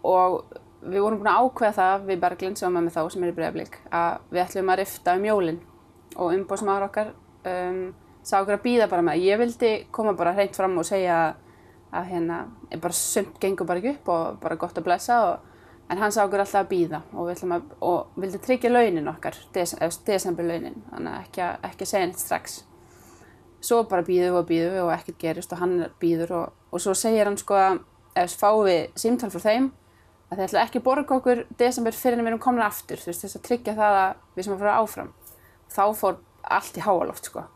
og 0.06 0.60
við 0.80 1.02
vorum 1.04 1.20
búin 1.20 1.30
að 1.30 1.44
ákveða 1.44 1.76
það 1.76 2.06
við 2.08 2.20
Berglind 2.22 2.60
sem 2.60 2.76
var 2.76 2.84
með 2.84 2.96
þá 2.96 3.02
sem 3.12 3.25
er 3.25 3.32
í 3.32 3.37
Breiðablík 3.37 3.76
að 3.92 4.22
við 4.30 4.42
ætlum 4.44 4.72
að 4.72 4.80
rifta 4.80 5.16
um 5.18 5.26
jólinn 5.28 5.60
og 6.16 6.32
umbóðsmaður 6.37 6.87
okkar 6.88 7.12
um, 7.50 7.82
sá 8.25 8.40
okkur 8.40 8.56
að 8.56 8.64
býða 8.64 8.88
bara 8.90 9.04
með. 9.04 9.22
Ég 9.26 9.40
vildi 9.40 9.70
koma 9.94 10.14
bara 10.16 10.34
hreint 10.37 10.56
fram 10.56 10.78
og 10.80 10.88
segja 10.88 11.20
að 11.90 12.10
hérna, 12.12 12.40
bara 12.76 12.96
sumt 12.96 13.38
gengur 13.42 13.66
bara 13.66 13.82
ekki 13.82 13.96
upp 13.96 14.10
og 14.14 14.40
bara 14.42 14.58
gott 14.60 14.78
að 14.78 14.87
blessa 14.87 15.20
og, 15.26 15.46
en 15.90 15.99
hann 15.99 16.14
sá 16.14 16.22
okkur 16.22 16.44
alltaf 16.44 16.62
að 16.62 16.70
býða 16.70 17.02
og, 17.18 17.30
að, 17.34 17.70
og 17.82 18.20
vildi 18.22 18.40
tryggja 18.44 18.70
launin 18.70 19.10
okkar, 19.10 19.38
des, 19.54 19.75
desember 20.06 20.46
launin, 20.46 20.78
þannig 20.92 21.16
að 21.16 21.25
ekki, 21.25 21.49
ekki 21.70 21.88
segja 21.90 22.06
neitt 22.06 22.22
strax. 22.22 22.60
Svo 23.60 23.82
bara 23.90 24.06
býðum 24.06 24.30
við 24.30 24.38
og 24.38 24.49
býðum 24.49 24.76
við 24.76 24.84
og 24.84 24.94
ekkert 24.94 25.20
gerist 25.20 25.52
og 25.52 25.60
hann 25.60 25.75
býður 26.00 26.37
og, 26.38 26.54
og 26.70 26.84
svo 26.84 26.94
segir 26.96 27.28
hann 27.28 27.40
sko 27.40 27.58
að 27.58 27.82
ef 28.20 28.38
fáum 28.38 28.62
við 28.68 28.87
símtál 28.99 29.32
frá 29.34 29.42
þeim 29.50 29.70
að 30.30 30.38
þeir 30.38 30.46
ætla 30.46 30.64
ekki 30.64 30.80
að 30.80 30.87
borga 30.87 31.16
okkur 31.18 31.44
desember 31.58 31.96
fyrir 31.96 32.18
en 32.18 32.25
við 32.25 32.32
erum 32.32 32.42
komin 32.42 32.64
aftur 32.64 33.00
þú 33.00 33.10
veist 33.10 33.25
þess 33.25 33.38
að 33.38 33.46
tryggja 33.49 33.76
það 33.78 33.96
að 34.00 34.10
við 34.37 34.46
sem 34.46 34.54
að 34.54 34.62
fara 34.62 34.75
áfram. 34.78 35.12
Þá 35.70 35.84
fór 35.99 36.20
allt 36.56 36.78
í 36.78 36.84
háaloft 36.84 37.30
sko. 37.30 37.46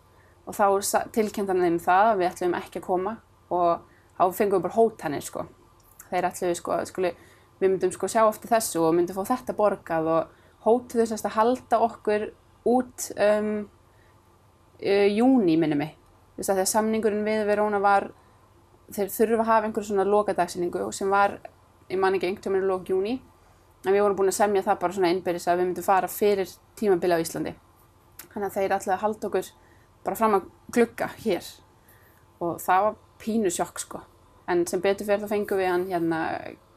Og 0.45 0.57
þá 0.59 0.66
tilkynntan 1.14 1.62
þeim 1.62 1.78
það 1.83 2.11
að 2.11 2.19
við 2.21 2.31
ætlum 2.31 2.57
ekki 2.59 2.81
að 2.83 2.87
koma 2.88 3.14
og 3.54 3.85
þá 4.19 4.25
fengum 4.35 4.59
við 4.59 4.66
bara 4.66 4.78
hótanir 4.78 5.25
sko. 5.25 5.47
Þeir 6.11 6.28
ætlum 6.31 6.50
við 6.50 6.59
sko 6.61 6.81
skuli, 6.90 7.12
við 7.61 7.71
myndum 7.71 7.95
sko 7.95 8.11
sjá 8.11 8.25
eftir 8.25 8.52
þessu 8.52 8.83
og 8.83 8.97
myndum 8.99 9.16
fá 9.19 9.31
þetta 9.31 9.57
borgað 9.59 10.11
og 10.16 10.43
hótið 10.66 11.04
þess 11.04 11.28
að 11.28 11.38
halda 11.38 11.81
okkur 11.85 12.26
út 12.75 13.09
um, 13.21 13.54
uh, 14.83 15.09
júni 15.14 15.57
minni 15.61 15.78
mig. 15.78 15.97
Þú 16.35 16.43
veist 16.43 16.50
að 16.50 16.59
því 16.59 16.66
að 16.66 16.73
samningurinn 16.75 17.26
við 17.26 17.47
Verona 17.47 17.81
var 17.83 18.11
þeir 18.93 19.11
þurfa 19.12 19.43
að 19.45 19.50
hafa 19.50 19.69
einhverjum 19.69 19.90
svona 19.90 20.07
lokadagsinningu 20.09 20.88
sem 20.93 21.12
var, 21.12 21.38
ég 21.91 22.00
man 22.00 22.17
ekki 22.17 22.31
einhvern 22.31 22.57
veginn 22.57 22.71
lók 22.71 22.88
júni 22.88 23.19
en 23.85 23.93
við 23.93 24.03
vorum 24.03 24.17
búin 24.17 24.33
að 24.33 24.38
semja 24.38 24.64
það 24.64 24.81
bara 24.81 24.97
svona 24.97 25.12
innbyrðis 25.12 25.49
að 25.49 25.61
við 25.61 25.69
myndum 25.69 25.87
fara 25.87 26.09
fyrir 26.09 26.50
tímabili 26.79 27.19
á 27.19 27.25
Íslandi 27.25 27.55
þannig 28.33 28.49
að 28.49 28.57
þeir 28.57 28.76
að 28.79 29.03
halda 29.03 29.29
okkur 29.29 29.50
bara 30.05 30.19
fram 30.19 30.38
að 30.38 30.49
glugga 30.75 31.09
hér 31.25 31.47
og 32.45 32.61
það 32.62 32.87
var 32.88 32.99
pínu 33.23 33.53
sjokk 33.53 33.81
sko. 33.81 34.03
En 34.50 34.67
sem 34.69 34.83
betur 34.85 35.09
fyrir 35.09 35.25
þá 35.25 35.33
fengum 35.33 35.61
við 35.61 35.71
hann 35.71 35.87
hérna 35.88 36.21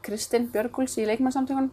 Kristinn 0.04 0.48
Björguls 0.52 0.96
í 1.00 1.06
leikmannsamtökunum 1.08 1.70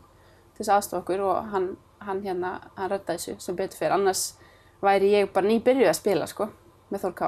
til 0.56 0.63
þess 0.63 0.74
aðstofa 0.75 1.04
okkur 1.04 1.24
og 1.24 1.51
hann, 1.54 1.70
hann 2.04 2.22
hérna, 2.25 2.58
hann 2.75 2.92
rödda 2.92 3.15
þessu 3.15 3.38
sem 3.39 3.56
betur 3.56 3.80
fyrir. 3.80 3.96
Annars 3.96 4.34
væri 4.84 5.13
ég 5.13 5.32
bara 5.34 5.48
nýbyrjuð 5.48 5.92
að 5.92 6.00
spila 6.01 6.27
sko 6.30 6.50
með 6.92 7.06
Þór 7.06 7.18
Ká. 7.22 7.27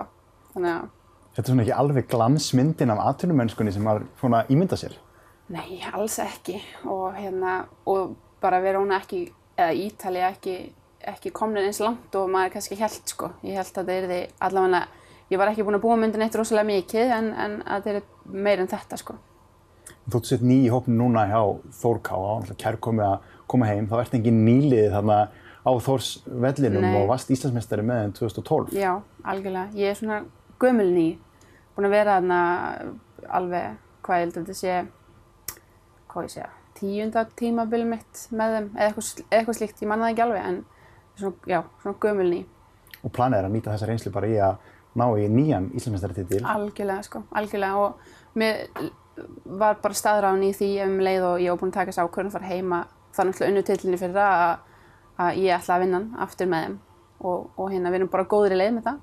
Þannig 0.53 0.75
að 0.75 0.93
Þetta 1.37 1.43
er 1.43 1.53
svona 1.53 1.63
ekki 1.67 1.77
alveg 1.77 2.07
glansmyndin 2.09 2.89
af 2.89 3.01
atvinnumennskunni 3.11 3.71
sem 3.75 3.83
maður 3.85 4.07
svona 4.17 4.39
ímynda 4.49 4.79
sér. 4.79 4.95
Nei, 5.53 5.77
alls 5.95 6.17
ekki 6.19 6.57
og 6.91 7.15
hérna, 7.15 7.61
og 7.87 8.15
bara 8.43 8.59
hún 8.75 8.91
ekki, 8.91 9.27
eða 9.55 9.75
Ítalið 9.79 10.25
ekki, 10.27 10.55
ekki 11.07 11.31
komnin 11.31 11.69
eins 11.69 11.79
langt 11.79 12.15
og 12.19 12.27
maður 12.33 12.57
kannski 12.57 12.75
held 12.79 13.07
sko. 13.07 13.31
Ég 13.47 13.55
held 13.55 13.71
að 13.71 13.87
það 13.87 13.93
er 13.95 14.07
því 14.11 14.19
allavega, 14.47 14.81
ég 15.31 15.39
var 15.39 15.51
ekki 15.53 15.63
búin 15.63 15.79
að 15.79 15.85
búa 15.85 15.97
myndin 16.01 16.25
eitt 16.25 16.35
rosalega 16.35 16.67
mikið 16.67 17.15
en, 17.15 17.31
en 17.33 17.57
að 17.63 17.87
það 17.87 17.99
er 18.01 18.37
meir 18.47 18.63
en 18.63 18.71
þetta 18.73 18.99
sko. 18.99 19.15
Ert 20.07 20.27
sett 20.27 20.43
ný 20.43 20.61
í 20.65 20.71
hópinu 20.71 20.99
núna 21.01 21.25
hjá 21.27 21.41
Þórká 21.79 22.15
og 22.15 22.43
náttúrulega 22.43 22.61
kærkomið 22.63 23.07
að 23.07 23.31
koma 23.47 23.67
heim. 23.67 23.87
Það 23.87 24.03
ert 24.03 24.17
engin 24.19 24.43
nýlið 24.45 24.91
þarna 24.95 25.17
á 25.67 25.71
Þórs 25.83 26.11
vellinum 26.27 26.87
og 27.01 27.09
varst 27.11 27.31
Íslandsmeistari 27.31 27.87
með 27.87 28.03
þeim 28.03 28.13
2012. 28.19 28.75
Já, 28.75 28.93
algjörlega. 29.23 29.71
Ég 29.79 29.91
er 29.91 29.99
svona 29.99 30.21
gömul 30.59 30.87
ný, 30.91 31.07
búin 31.75 31.87
að 31.87 31.97
vera 31.97 32.19
þarna 32.19 32.39
alveg, 33.39 33.75
hvað 34.07 34.21
ég 34.21 34.25
held 34.25 34.37
að 34.37 34.45
þetta 34.45 34.59
sé, 34.61 34.77
hvað 36.17 36.27
ég 36.27 36.33
segja, 36.35 36.49
tíunda 36.77 37.23
tímabil 37.39 37.85
mitt 37.87 38.25
með 38.33 38.57
þeim, 38.57 38.69
eða 38.75 38.89
eitthvað, 38.89 39.23
eitthvað 39.29 39.59
slíkt, 39.61 39.81
ég 39.83 39.91
manna 39.91 40.07
það 40.07 40.15
ekki 40.15 40.25
alveg, 40.25 40.51
en 40.51 40.59
svona, 41.21 41.49
já, 41.53 41.59
svona 41.83 42.01
gömul 42.03 42.27
ný. 42.33 42.43
Og 43.05 43.13
planið 43.13 43.39
er 43.39 43.47
að 43.47 43.55
nýta 43.55 43.73
þessa 43.73 43.89
reynslu 43.91 44.13
bara 44.13 44.29
í 44.29 44.37
að 44.41 44.69
ná 44.97 45.07
í 45.13 45.27
nýjan 45.29 45.71
Íslandsmeistaratitil. 45.77 46.43
Algjörlega, 46.49 47.05
sko, 47.05 47.23
algjörlega 47.37 47.81
og 47.85 48.37
mér 48.37 48.65
var 49.45 49.79
bara 49.81 49.97
staðráðan 49.97 50.45
í 50.45 50.53
því 50.57 50.69
um 50.85 50.99
leið 51.01 51.25
og 51.25 51.41
ég 51.41 51.53
var 51.53 51.61
búin 51.61 51.71
að 51.73 51.79
taka 51.79 51.93
þess 51.93 52.03
ákvörðun 52.05 52.31
að 52.31 52.37
fara 52.37 52.51
heima 52.51 52.83
er 53.17 53.25
náttúrulega 53.25 53.51
unnu 53.51 53.63
titlinni 53.65 53.97
fyrir 53.97 54.13
það 54.17 54.43
að, 54.43 54.59
að 55.23 55.39
ég 55.41 55.55
ætla 55.57 55.75
að 55.75 55.83
vinna 55.83 55.99
hann 55.99 56.23
aftur 56.25 56.49
með 56.51 56.65
þeim 56.65 56.75
og, 57.17 57.47
og 57.57 57.71
hérna 57.71 57.91
við 57.91 57.99
erum 58.01 58.11
bara 58.13 58.29
góðri 58.29 58.59
leið 58.59 58.73
með 58.75 58.89
það 58.89 58.99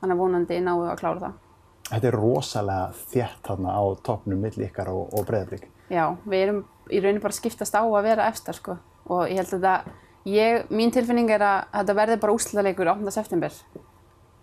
þannig 0.00 0.16
að 0.16 0.22
vonandi 0.22 0.58
við 0.60 0.90
að 0.90 1.00
klára 1.00 1.22
það. 1.22 1.38
Þetta 1.86 2.08
er 2.10 2.18
rosalega 2.18 2.86
þétt 3.12 3.42
þarna 3.46 3.76
á 3.78 3.84
toppnum 4.08 4.42
milli 4.42 4.66
ykkar 4.66 4.90
og, 4.92 5.14
og 5.14 5.26
breyðablík. 5.28 5.68
Já, 5.92 6.04
við 6.26 6.42
erum 6.42 6.60
í 6.90 7.00
rauninni 7.02 7.22
bara 7.22 7.36
skiptast 7.36 7.74
á 7.78 7.82
að 7.82 8.02
vera 8.06 8.26
efstar 8.30 8.58
sko 8.58 8.76
og 9.06 9.30
ég 9.30 9.38
held 9.38 9.54
að 9.58 9.66
það, 9.66 9.90
ég, 10.30 10.68
mín 10.74 10.92
tilfinning 10.94 11.30
er 11.30 11.44
að 11.46 11.58
þetta 11.74 11.96
verði 12.00 12.18
bara 12.22 12.34
úrslutaleikur 12.34 12.90
8. 12.96 13.14
september 13.14 13.54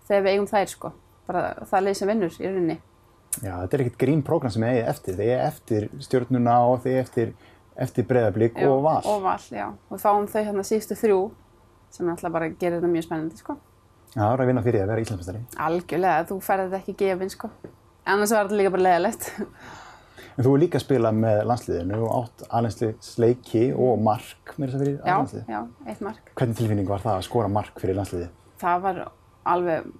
þegar 0.08 0.24
við 0.24 0.32
eigum 0.32 0.48
þær 0.48 0.72
sko, 0.72 0.92
bara 1.28 1.44
það 1.68 1.86
leið 1.86 1.98
sem 2.00 2.12
vinnur 2.12 2.38
í 2.38 2.48
rauninni. 2.48 2.78
Já, 3.42 3.54
þetta 3.58 3.76
er 3.76 3.84
ekkert 3.84 4.00
grín 4.04 4.22
prógram 4.24 4.52
sem 4.54 4.64
eigið 4.64 4.88
eftir. 4.92 5.16
Þið 5.18 5.28
eigið 5.28 5.44
eftir 5.48 5.86
stjórnuna 6.06 6.56
og 6.68 6.82
þið 6.84 6.92
eigið 6.92 7.04
eftir, 7.04 7.32
eftir 7.86 8.08
breyðablík 8.10 8.60
Já, 8.60 8.68
og 8.70 8.82
val. 8.84 8.98
Og 9.10 9.22
val, 9.24 9.38
já. 9.50 9.66
Og 9.90 10.02
fáum 10.02 10.28
þau 10.30 10.40
hérna 10.40 10.66
síðustu 10.66 10.98
þrjú 11.00 11.20
sem 11.94 12.06
náttúrulega 12.08 12.36
bara 12.36 12.50
gerir 12.52 12.78
þetta 12.78 12.92
mjög 12.92 13.06
spennandi, 13.08 13.40
sko. 13.40 13.56
Já, 14.14 14.20
það 14.20 14.34
er 14.34 14.42
að 14.44 14.50
vinna 14.50 14.62
fyrir 14.66 14.78
því 14.78 14.84
að 14.84 14.92
vera 14.92 15.04
Íslandsmeistari. 15.04 15.42
Algjörlega, 15.66 16.26
þú 16.30 16.38
færði 16.46 16.68
þetta 16.68 16.82
ekki 16.82 16.96
gefin, 17.00 17.32
sko. 17.34 17.50
Annars 18.14 18.34
var 18.34 18.46
þetta 18.46 18.60
líka 18.60 18.74
bara 18.74 18.86
leðalegt. 18.88 19.30
En 20.34 20.42
þú 20.42 20.54
er 20.56 20.62
líka 20.64 20.78
að 20.80 20.82
spila 20.82 21.12
með 21.14 21.40
landsliðinu 21.46 21.98
og 22.02 22.14
átt 22.18 22.44
aðeinsleiki 22.58 23.64
og 23.78 24.00
mark 24.02 24.54
með 24.58 24.72
þess 24.72 24.74
að 24.78 24.82
fyrir 24.82 24.96
já, 24.96 25.12
landsliði. 25.14 25.44
já, 25.54 25.60
eitt 25.92 26.00
mark. 26.02 26.32
Hvernig 26.34 26.58
tilfinning 26.58 26.88
var 26.90 27.04
það 27.04 27.18
að 27.20 27.26
skora 27.28 27.50
mark 27.54 27.78
fyrir 27.82 27.98
landsliði? 28.00 28.26
Það 28.64 28.82
var 28.86 29.00
alveg 29.54 29.92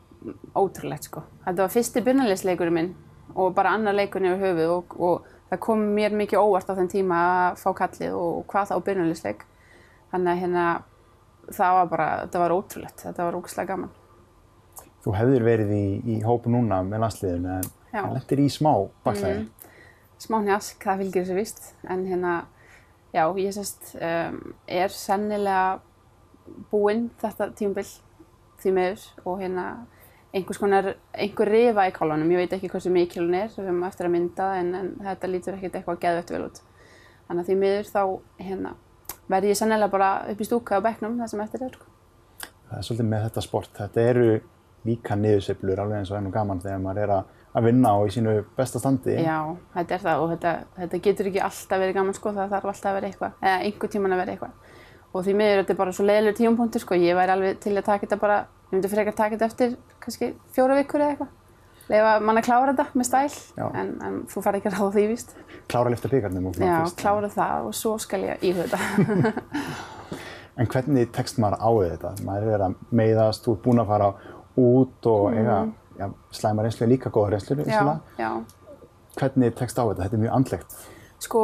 ótrúlegt, 0.57 1.07
sko. 1.11 1.23
Þetta 1.45 1.63
var 1.63 1.73
fyrsti 1.75 2.03
byrjanleisleikurinn 2.09 2.75
minn 2.75 2.91
og 3.35 3.55
bara 3.55 3.75
annar 3.77 3.95
leikurinn 3.95 4.35
yfir 4.35 4.51
höfuð 4.51 4.73
og, 4.75 4.97
og 4.99 5.31
það 5.53 5.61
kom 5.69 5.85
mér 5.95 6.17
mikið 6.19 6.41
óvart 6.43 6.71
á 6.71 6.75
þenn 6.79 6.91
tíma 6.91 7.21
að 7.31 7.61
fá 7.63 7.69
kallið 7.83 8.17
og 8.19 8.41
hvað 8.51 8.73
þá 8.73 8.75
byrjanleisleik. 8.89 9.45
Þannig 10.15 10.33
að 10.33 10.41
hérna, 10.43 10.65
það 11.55 11.79
var 11.79 11.91
bara, 11.93 12.09
þetta 12.25 12.43
var 12.43 12.57
ótrúlegt. 12.57 13.05
Þetta 13.07 13.29
var 13.29 13.39
ógæslega 13.39 13.71
gaman. 13.75 13.95
Þú 15.05 15.15
hefðir 15.19 15.45
verið 15.45 15.75
í, 15.77 15.87
í 16.15 16.19
hópu 16.25 16.51
núna 16.51 16.81
með 16.87 17.05
landsliðinu 17.05 17.51
en 17.59 17.67
Já. 17.93 18.01
það 18.01 18.15
lendir 18.17 18.43
í 18.43 18.49
smá 18.51 18.71
bakstæði. 19.05 19.45
Smá 20.25 20.41
njask, 20.45 20.79
það 20.83 21.03
fylgir 21.03 21.25
þessu 21.25 21.39
vist 21.39 21.71
en 21.89 22.05
hérna, 22.09 22.35
já, 23.15 23.25
ég 23.41 23.57
sérst 23.57 23.95
um, 23.99 24.39
er 24.67 24.93
sennilega 24.93 25.81
búinn 26.73 27.09
þetta 27.23 27.51
tímabil 27.57 27.89
því 28.61 28.77
meður 28.77 29.09
og 29.25 29.41
hérna 29.41 29.67
einhvers 30.35 30.59
konar, 30.59 30.95
einhver 31.15 31.49
rifa 31.49 31.87
í 31.87 31.95
kálunum 31.95 32.31
ég 32.35 32.43
veit 32.43 32.57
ekki 32.57 32.73
hversu 32.73 32.93
mikil 32.93 33.23
hún 33.23 33.37
er, 33.39 33.53
við 33.55 33.69
höfum 33.69 33.85
eftir 33.87 34.09
að 34.09 34.17
mynda 34.17 34.49
en, 34.61 34.73
en 34.79 34.95
þetta 35.05 35.31
lítur 35.31 35.59
ekkert 35.59 35.79
eitthvað 35.79 36.01
geðvett 36.03 36.33
vel 36.35 36.47
út 36.49 36.65
þannig 37.29 37.45
að 37.45 37.49
því 37.49 37.57
miður 37.61 37.91
þá 37.91 38.03
hérna, 38.45 38.75
verði 39.31 39.53
ég 39.53 39.59
sennilega 39.59 39.93
bara 39.93 40.11
upp 40.33 40.43
í 40.43 40.49
stúka 40.49 40.81
á 40.81 40.85
bekknum 40.85 41.17
það 41.21 41.31
sem 41.33 41.45
eftir 41.45 41.65
er 41.65 41.77
sko. 41.77 41.93
Það 42.65 42.77
er 42.79 42.87
svolítið 42.89 43.09
með 43.11 43.25
þetta 43.29 43.45
sport. 43.45 43.73
Þetta 43.79 44.05
eru 44.11 44.29
líka 44.85 45.17
niðurseflur 45.17 45.81
alveg 45.81 46.03
eins 46.03 46.13
og 46.13 46.19
ennum 46.19 46.35
gaman 46.35 46.61
þegar 46.65 46.83
maður 46.85 47.03
er 47.05 47.15
að, 47.15 47.33
að 47.55 47.69
vinna 47.69 47.93
og 48.01 48.09
í 48.09 48.15
sínu 48.17 48.33
besta 48.57 48.81
standi. 48.83 49.15
Já, 49.23 49.39
þetta 49.77 49.95
er 49.95 50.03
það 50.05 50.23
og 50.25 50.33
þetta, 50.35 50.53
þetta 50.81 51.01
getur 51.07 51.29
ekki 51.31 51.43
alltaf 51.47 51.79
verið 51.85 51.95
gaman 52.01 52.17
sko, 52.17 52.33
það 52.35 52.51
þarf 52.57 52.71
alltaf 52.73 52.91
að 52.91 52.97
vera 52.99 53.11
eitthvað, 53.13 53.37
eða 53.45 53.61
einhver 53.69 53.93
tíman 53.95 54.15
að 54.17 54.23
vera 54.25 54.35
eitthvað. 54.35 54.59
Og 55.15 55.23
því 55.23 55.35
miður 55.39 55.61
þetta 55.63 55.73
er 55.77 55.79
bara 55.79 55.95
svo 55.95 56.05
leiðilegur 56.09 56.39
tímapunktur 56.41 56.83
sko, 56.83 56.99
ég 56.99 57.15
væri 57.15 57.35
alveg 57.37 57.61
til 57.63 57.77
að 57.79 57.87
taka 57.87 58.07
þetta 58.09 58.19
bara, 58.25 58.39
ég 58.67 58.75
myndi 58.75 58.91
frekar 58.91 59.15
taka 59.15 59.37
þetta 59.39 59.51
eftir 59.53 59.77
kannski 60.03 60.33
fjóra 60.57 60.79
vikur 60.81 61.05
eða 61.05 61.15
eitthvað. 61.15 61.33
Leifa 61.85 62.13
mann 62.25 62.41
að 62.41 62.47
klára 62.49 62.73
þetta 62.73 62.87
með 62.97 63.07
stæl, 63.11 63.35
Já. 63.61 63.65
en, 63.77 63.91
en 64.03 64.15
þú 64.33 64.43
fær 64.43 64.57
ekki 64.59 64.71
að 64.73 64.77
ráða 64.79 64.93
því 64.97 65.03
víst. 65.13 65.35
Klára 65.69 65.91
að 65.91 65.95
lifta 65.95 66.11
byggarnum 66.15 66.47
og 66.49 66.55
svona 66.57 66.71
Já, 66.71 66.77
fyrst. 66.81 66.99
klára 67.03 67.29
það 67.35 67.67
og 67.69 67.75
svo 67.77 67.93
skal 68.03 68.23
ég 68.25 68.47
íhuga 68.51 68.71
þetta. 68.73 69.65
En 70.55 70.69
hvernig 70.71 71.09
tekst 71.11 71.41
maður 71.43 71.57
á 71.59 71.71
þetta? 71.83 72.11
Maður 72.23 72.53
er 72.55 72.63
að 72.69 72.75
meiðast, 72.95 73.43
þú 73.43 73.57
ert 73.57 73.63
búinn 73.65 73.81
að 73.83 73.89
fara 73.91 74.11
út 74.63 75.09
og 75.11 75.25
eiga 75.35 75.57
já, 75.99 76.09
slæma 76.35 76.65
reynslu, 76.65 76.89
líka 76.91 77.13
góða 77.15 77.35
reynslu. 77.35 77.57
Hvernig 79.15 79.55
tekst 79.55 79.79
á 79.79 79.85
þetta? 79.87 80.03
Þetta 80.03 80.17
er 80.17 80.23
mjög 80.25 80.37
andlegt. 80.39 80.77
Sko, 81.23 81.43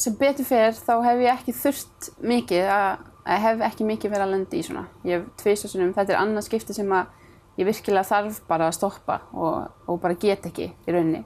sem 0.00 0.16
betur 0.18 0.46
fer 0.48 0.74
þá 0.74 0.94
hef 1.04 1.22
ég 1.22 1.32
ekki 1.34 1.54
þurft 1.54 2.10
mikið 2.24 2.70
að, 2.74 3.02
að 3.28 3.42
hef 3.44 3.64
ekki 3.68 3.86
mikið 3.86 4.14
verið 4.14 4.26
að 4.26 4.34
lenda 4.34 4.56
í 4.56 4.62
svona. 4.66 4.84
Ég 5.06 5.20
hef 5.20 5.26
tvisasunum, 5.42 5.92
þetta 5.96 6.14
er 6.16 6.20
annað 6.22 6.48
skipti 6.48 6.76
sem 6.76 6.94
að 6.96 7.60
ég 7.60 7.68
virkilega 7.68 8.08
þarf 8.08 8.40
bara 8.48 8.70
að 8.70 8.76
stoppa 8.78 9.20
og, 9.36 9.68
og 9.86 10.00
bara 10.02 10.18
get 10.18 10.48
ekki 10.48 10.70
í 10.72 10.94
rauninni. 10.94 11.24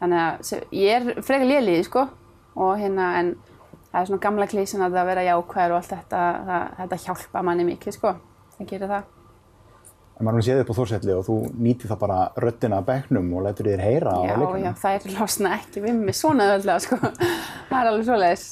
Þannig 0.00 0.22
að 0.22 0.46
sem, 0.50 0.64
ég 0.76 0.96
er 0.98 1.22
frekar 1.24 1.48
léliði, 1.48 1.86
sko, 1.86 2.06
og 2.58 2.72
hérna, 2.80 3.12
en 3.20 3.34
það 3.92 4.00
er 4.00 4.08
svona 4.10 4.24
gamla 4.26 4.48
klísin 4.50 4.84
að 4.84 4.98
það 4.98 5.10
vera 5.12 5.28
jákvæður 5.30 5.76
og 5.76 5.78
allt 5.78 5.92
þetta, 5.94 6.24
það, 6.50 6.64
þetta 6.80 7.02
hjálpa 7.06 7.44
manni 7.46 7.68
mikið, 7.70 7.96
sko. 7.96 8.16
Það 8.56 8.72
gerir 8.72 8.92
það. 8.92 9.12
En 10.16 10.24
maður 10.24 10.38
er 10.38 10.42
að 10.42 10.46
séð 10.48 10.60
upp 10.62 10.70
á 10.72 10.78
Þórselli 10.78 11.12
og 11.12 11.24
þú 11.26 11.34
nýtir 11.60 11.90
það 11.90 11.98
bara 12.00 12.18
röddina 12.40 12.78
að 12.80 12.86
bekknum 12.88 13.26
og 13.36 13.42
lætur 13.44 13.66
þér 13.68 13.82
heyra 13.84 14.12
á 14.16 14.20
Já, 14.24 14.36
leikunum. 14.40 14.62
já, 14.64 14.70
það 14.80 14.94
er 14.96 15.16
losna 15.18 15.50
ekki 15.58 15.82
við 15.84 15.98
mig 16.06 16.16
svona 16.16 16.46
öðvöldlega, 16.46 16.84
sko. 16.86 16.96
það 17.68 17.76
er 17.82 17.90
alveg 17.90 18.06
svoleiðis. 18.08 18.46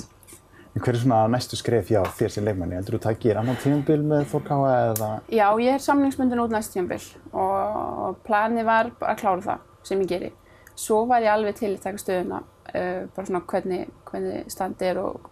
En 0.74 0.82
hver 0.82 0.90
er 0.92 1.00
svona 1.00 1.20
næstu 1.30 1.56
skref 1.56 1.88
hjá 1.88 2.00
þér 2.18 2.32
sem 2.34 2.44
leikmanni? 2.44 2.76
Heldur 2.76 2.98
þú 2.98 3.02
takir 3.06 3.38
annan 3.40 3.56
tímabil 3.62 4.00
með 4.10 4.24
Þórkáa 4.34 4.70
eða? 4.90 5.10
Já, 5.32 5.46
ég 5.64 5.76
er 5.78 5.84
samlingsbundin 5.86 6.42
út 6.44 6.52
næst 6.52 6.74
tímabil 6.74 7.04
og 7.32 8.18
planið 8.26 8.66
var 8.68 8.90
að 9.00 9.20
klára 9.22 9.44
það 9.46 9.68
sem 9.88 10.02
ég 10.04 10.10
geri. 10.10 10.30
Svo 10.74 11.04
var 11.08 11.22
ég 11.24 11.30
alveg 11.32 11.56
til 11.62 11.70
að 11.76 11.82
taka 11.86 12.02
stöðuna, 12.02 12.40
uh, 12.74 13.04
bara 13.14 13.28
svona 13.30 13.44
hvernig, 13.54 13.86
hvernig 14.10 14.50
standi 14.52 14.90
er 14.90 14.98
og 15.00 15.30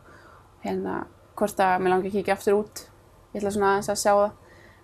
hérna 0.64 1.02
hvort 1.36 1.60
að 1.64 1.80
mér 1.82 1.96
langi 1.96 2.08
að 2.12 2.16
kíkja 2.20 2.36
aftur 2.38 2.60
út. 2.62 2.84
Ég 3.34 3.42
ætla 3.42 3.52
svona 3.56 3.72
aðeins 3.74 3.90
að 3.92 4.00
sjá 4.06 4.12
það. 4.14 4.38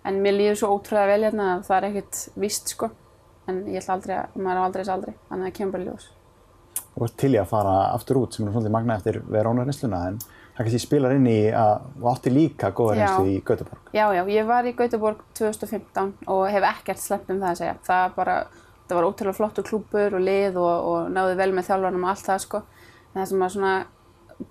En 0.07 0.21
mér 0.23 0.37
líður 0.37 0.61
svo 0.61 0.71
ótrúlega 0.77 1.11
vel 1.11 1.25
hérna 1.27 1.49
að 1.55 1.65
það 1.67 1.77
er 1.77 1.87
ekkert 1.89 2.21
víst 2.39 2.73
sko. 2.75 2.89
En 3.49 3.63
ég 3.67 3.81
ætla 3.81 3.97
aldrei 3.97 4.15
að, 4.15 4.37
maður 4.39 4.61
á 4.61 4.65
aldrei 4.67 4.83
þess 4.83 4.93
aldrei, 4.95 5.13
þannig 5.29 5.43
að 5.43 5.49
það 5.49 5.57
kemur 5.57 5.75
bara 5.75 5.87
ljós. 5.87 6.09
Þú 6.93 7.05
ert 7.05 7.17
til 7.19 7.31
í 7.33 7.39
að 7.39 7.49
fara 7.49 7.75
aftur 7.93 8.19
út 8.19 8.35
sem 8.35 8.45
er 8.45 8.53
svolítið 8.53 8.75
magna 8.75 8.97
eftir 8.99 9.19
Verona 9.25 9.65
reynsluna 9.65 9.99
en 10.09 10.17
það 10.19 10.61
kannski 10.63 10.81
spilar 10.83 11.15
inn 11.15 11.27
í 11.29 11.37
að 11.55 11.85
þú 11.97 12.09
átti 12.11 12.33
líka 12.33 12.71
góða 12.75 12.95
reynslu 12.97 13.29
í 13.31 13.37
Göteborg. 13.47 13.91
Já, 13.95 14.05
já, 14.15 14.23
ég 14.35 14.49
var 14.49 14.67
í 14.67 14.73
Gautaborg 14.77 15.21
2015 15.39 16.09
og 16.27 16.41
hef 16.51 16.67
ekkert 16.73 17.03
sleppt 17.03 17.31
um 17.33 17.39
það 17.39 17.53
að 17.53 17.61
segja. 17.61 17.77
Það 17.87 18.17
bara, 18.17 18.35
það 18.89 18.99
var 18.99 19.07
ótrúlega 19.07 19.37
flottur 19.37 19.67
klúbur 19.69 20.17
og 20.19 20.25
lið 20.25 20.59
og, 20.59 20.89
og 20.91 21.13
náði 21.15 21.39
vel 21.39 21.53
með 21.55 21.69
þjálfarnum 21.69 22.05
og 22.05 22.11
allt 22.13 22.27
það 22.27 22.43
sko. 22.45 22.61
En 23.09 23.21
það 23.21 23.31
sem 23.31 23.45
að 23.47 23.55
svona 23.55 23.73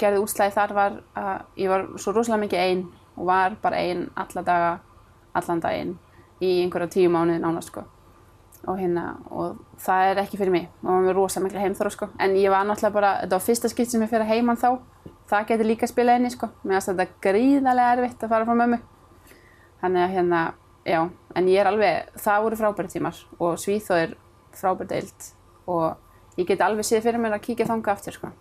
gerði 0.01 0.23
útslæði 0.25 0.57
þar 0.57 0.75
var 0.77 0.99
að 1.17 1.63
ég 1.63 1.73
var 1.73 1.87
svo 1.97 2.15
rosalega 2.17 2.43
mikið 2.45 2.65
einn 2.65 2.85
og 3.19 3.29
var 3.29 3.57
bara 3.63 3.83
einn 3.83 4.07
alla 4.19 4.45
daga, 4.47 4.73
allan 5.39 5.63
daginn 5.63 5.95
í 6.43 6.51
einhverja 6.63 6.91
tíu 6.95 7.13
mánuði 7.13 7.41
nánast 7.43 7.73
sko. 7.73 7.85
Og 8.69 8.79
hérna, 8.81 9.15
og 9.31 9.59
það 9.81 10.11
er 10.11 10.21
ekki 10.25 10.39
fyrir 10.41 10.53
mig. 10.55 10.69
Og 10.83 10.91
maður 10.91 11.13
er 11.13 11.19
rosa 11.19 11.41
mikla 11.43 11.63
heimþóra 11.63 11.93
sko. 11.95 12.09
En 12.21 12.35
ég 12.37 12.51
var 12.53 12.67
náttúrulega 12.67 12.95
bara, 12.95 13.13
þetta 13.23 13.39
var 13.39 13.45
fyrsta 13.47 13.71
skipt 13.71 13.93
sem 13.93 14.03
ég 14.03 14.11
fyrir 14.11 14.29
heimann 14.29 14.59
þá. 14.59 14.71
Það 15.31 15.51
getur 15.53 15.69
líka 15.69 15.89
spilað 15.89 16.19
inni 16.21 16.33
sko. 16.35 16.51
Mér 16.65 16.79
finnst 16.79 16.91
þetta 16.91 17.23
gríðarlega 17.25 17.95
erfitt 17.97 18.25
að 18.27 18.33
fara 18.35 18.49
frá 18.49 18.59
mömmu. 18.59 18.81
Þannig 19.83 20.05
að 20.05 20.15
hérna, 20.17 20.43
já, 20.89 21.01
en 21.39 21.49
ég 21.53 21.63
er 21.63 21.71
alveg, 21.71 22.13
það 22.19 22.45
voru 22.45 22.59
frábæri 22.59 22.93
tímar 22.93 23.23
og 23.39 23.59
Svíþóð 23.63 24.03
er 24.03 24.15
frábæri 24.59 24.91
deild 24.91 25.29
og 25.71 26.41
ég 26.41 26.49
get 26.49 26.65
alveg 26.65 26.87
séð 26.87 27.05
fyrir 27.07 27.23
mér 27.23 27.37
að 27.37 27.45
kíkja 27.47 27.69
þanga 27.69 27.95
aftur 27.95 28.17
sko. 28.17 28.33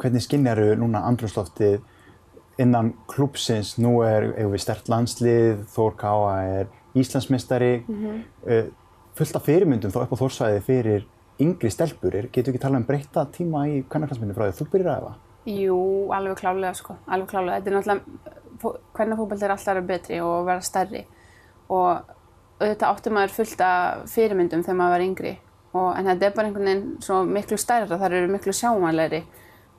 Hvernig 0.00 0.24
skinnjaru 0.24 0.72
núna 0.80 1.04
andrumsloftið 1.08 1.78
innan 2.58 2.92
klúpsins? 3.10 3.74
Nú 3.78 4.00
er 4.06 4.30
eigum 4.36 4.52
við 4.54 4.62
stert 4.64 4.88
landslið, 4.92 5.64
Þór 5.74 5.94
Káa 6.00 6.32
er 6.60 6.66
Íslandsmeistari, 6.96 7.74
mm 7.88 8.22
fullt 9.16 9.36
af 9.38 9.46
fyrirmyndum 9.48 9.88
þá 9.94 10.02
upp 10.02 10.10
á 10.12 10.20
Þórsvæði 10.20 10.58
fyrir 10.60 11.04
yngri 11.40 11.70
stelpur. 11.72 12.12
Er- 12.14 12.26
Getur 12.28 12.52
ekki 12.52 12.60
talað 12.60 12.82
um 12.82 12.84
breyta 12.84 13.22
tíma 13.32 13.62
í 13.64 13.78
kvennarklansmyndu 13.88 14.34
frá 14.36 14.44
því 14.44 14.52
að 14.52 14.58
þú 14.58 14.66
byrjar 14.74 14.90
að 14.92 14.98
efa? 15.06 15.12
Jú, 15.48 15.78
alveg 16.12 16.36
klálega 16.36 16.74
sko, 16.76 16.96
alveg 17.08 17.30
klálega. 17.30 17.56
Þetta 17.56 17.70
er 17.70 17.76
náttúrulega, 17.78 18.82
hvernig 18.98 19.16
fókbalt 19.22 19.42
er 19.46 19.54
alltaf 19.54 19.70
að 19.72 19.78
vera 19.78 19.86
betri 19.88 20.20
og 20.20 20.44
vera 20.50 20.60
stærri 20.68 21.02
og 21.72 22.12
auðvitað 22.60 22.90
átti 22.90 23.14
maður 23.16 23.34
fullt 23.38 23.64
af 23.64 24.04
fyrirmyndum 24.12 24.62
þegar 24.66 24.78
maður 24.82 24.94
var 24.98 25.04
yngri 25.06 25.32
og, 25.72 25.88
en 25.96 26.06
þetta 26.10 26.28
er 26.28 26.36
bara 26.36 26.50
einhvern 26.50 26.68
veginn 26.68 26.84
svo 27.08 27.22
miklu 27.24 27.56
stærra, 27.60 27.98
þar 28.00 28.12
eru 28.20 28.30
miklu 28.36 28.52
sjámanlegri 28.52 29.22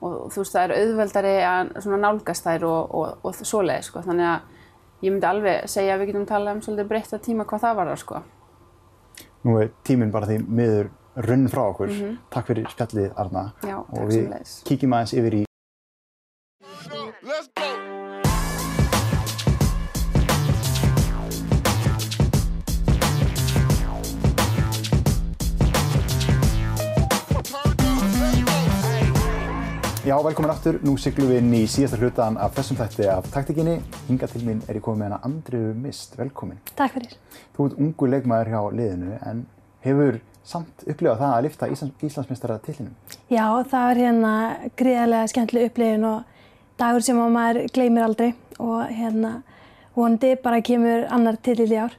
og 0.00 0.28
þú 0.32 0.42
veist 0.42 0.54
það 0.54 0.64
er 0.64 0.74
auðveldari 0.82 1.34
að 1.48 1.88
nálgast 1.98 2.46
þær 2.46 2.68
og, 2.68 2.94
og, 2.94 3.26
og 3.26 3.40
svoleiði 3.40 3.88
sko, 3.88 4.04
þannig 4.06 4.30
að 4.30 5.04
ég 5.06 5.14
myndi 5.14 5.28
alveg 5.30 5.66
segja 5.70 5.96
að 5.96 6.02
við 6.02 6.12
getum 6.12 6.28
talað 6.28 6.56
um 6.58 6.62
svolítið 6.66 6.92
breytta 6.92 7.20
tíma 7.22 7.48
hvað 7.48 7.66
það 7.66 7.80
var 7.80 7.92
sko. 8.04 8.22
Nú 9.46 9.58
er 9.62 9.74
tíminn 9.86 10.14
bara 10.14 10.30
því 10.30 10.38
miður 10.46 10.88
runn 11.28 11.50
frá 11.50 11.64
okkur. 11.68 11.92
Takk 12.30 12.50
fyrir 12.52 12.70
spjallið 12.70 13.12
Arna. 13.18 13.50
Já, 13.66 13.78
og 13.82 14.10
við 14.10 14.32
kíkjum 14.68 14.98
aðeins 14.98 15.14
yfir 15.18 15.40
í 15.40 15.47
Já, 30.08 30.16
velkomin 30.24 30.50
aftur. 30.50 30.78
Nú 30.80 30.94
siglum 30.96 31.28
við 31.28 31.42
inn 31.42 31.50
í 31.52 31.66
síðasta 31.68 31.98
hlutan 32.00 32.38
af 32.40 32.54
þessum 32.56 32.78
þætti 32.78 33.08
af 33.12 33.26
taktikinni. 33.28 33.74
Hinga 34.06 34.24
til 34.32 34.40
mín 34.40 34.62
er 34.64 34.78
ég 34.78 34.84
komið 34.86 35.02
með 35.02 35.04
hana 35.04 35.16
Andriðu 35.26 35.72
Mist. 35.76 36.14
Velkomin. 36.16 36.60
Takk 36.78 36.94
fyrir. 36.94 37.16
Þú 37.52 37.66
ert 37.66 37.80
ungu 37.84 38.06
leikmaður 38.08 38.48
hjá 38.54 38.62
liðinu 38.78 39.18
en 39.28 39.42
hefur 39.84 40.16
samt 40.48 40.86
upplifað 40.86 41.20
það 41.20 41.34
að 41.34 41.44
lifta 41.44 41.68
Íslands, 41.74 42.06
Íslandsmeistara 42.08 42.56
tillinum. 42.64 42.94
Já, 43.28 43.44
það 43.68 43.84
var 43.84 44.00
hérna 44.00 44.30
gríðarlega 44.80 45.32
skemmtileg 45.34 45.68
upplifun 45.68 46.06
og 46.08 46.48
dagur 46.80 47.04
sem 47.04 47.20
að 47.20 47.36
maður 47.36 47.60
gleymir 47.76 48.06
aldrei 48.06 48.30
og 48.56 48.78
hérna 48.88 49.34
vonandi 49.98 50.30
bara 50.46 50.62
kemur 50.64 51.04
annar 51.18 51.36
titill 51.36 51.68
í 51.68 51.82
ár. 51.82 51.98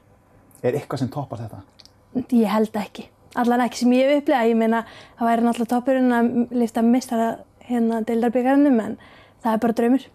Er 0.64 0.80
eitthvað 0.80 1.04
sem 1.04 1.14
toppar 1.14 1.44
þetta? 1.46 1.62
Ég 2.26 2.50
held 2.50 2.82
ekki. 2.82 3.06
Allan 3.38 3.62
ekki 3.68 3.84
sem 3.84 3.94
ég 3.94 4.10
hef 4.10 4.24
upplifað. 4.24 4.50
Ég 4.50 4.58
meina, 4.58 4.82
það 5.20 5.30
væri 5.30 5.46
náttúrulega 5.46 5.74
toppurinn 5.76 6.18
að 6.18 6.58
lifta 6.58 6.82
mistara 6.82 7.30
hérna 7.70 8.02
deildarbyggarnum 8.08 8.80
en 8.84 8.98
það 9.44 9.54
er 9.54 9.64
bara 9.66 9.78
draumur. 9.80 10.08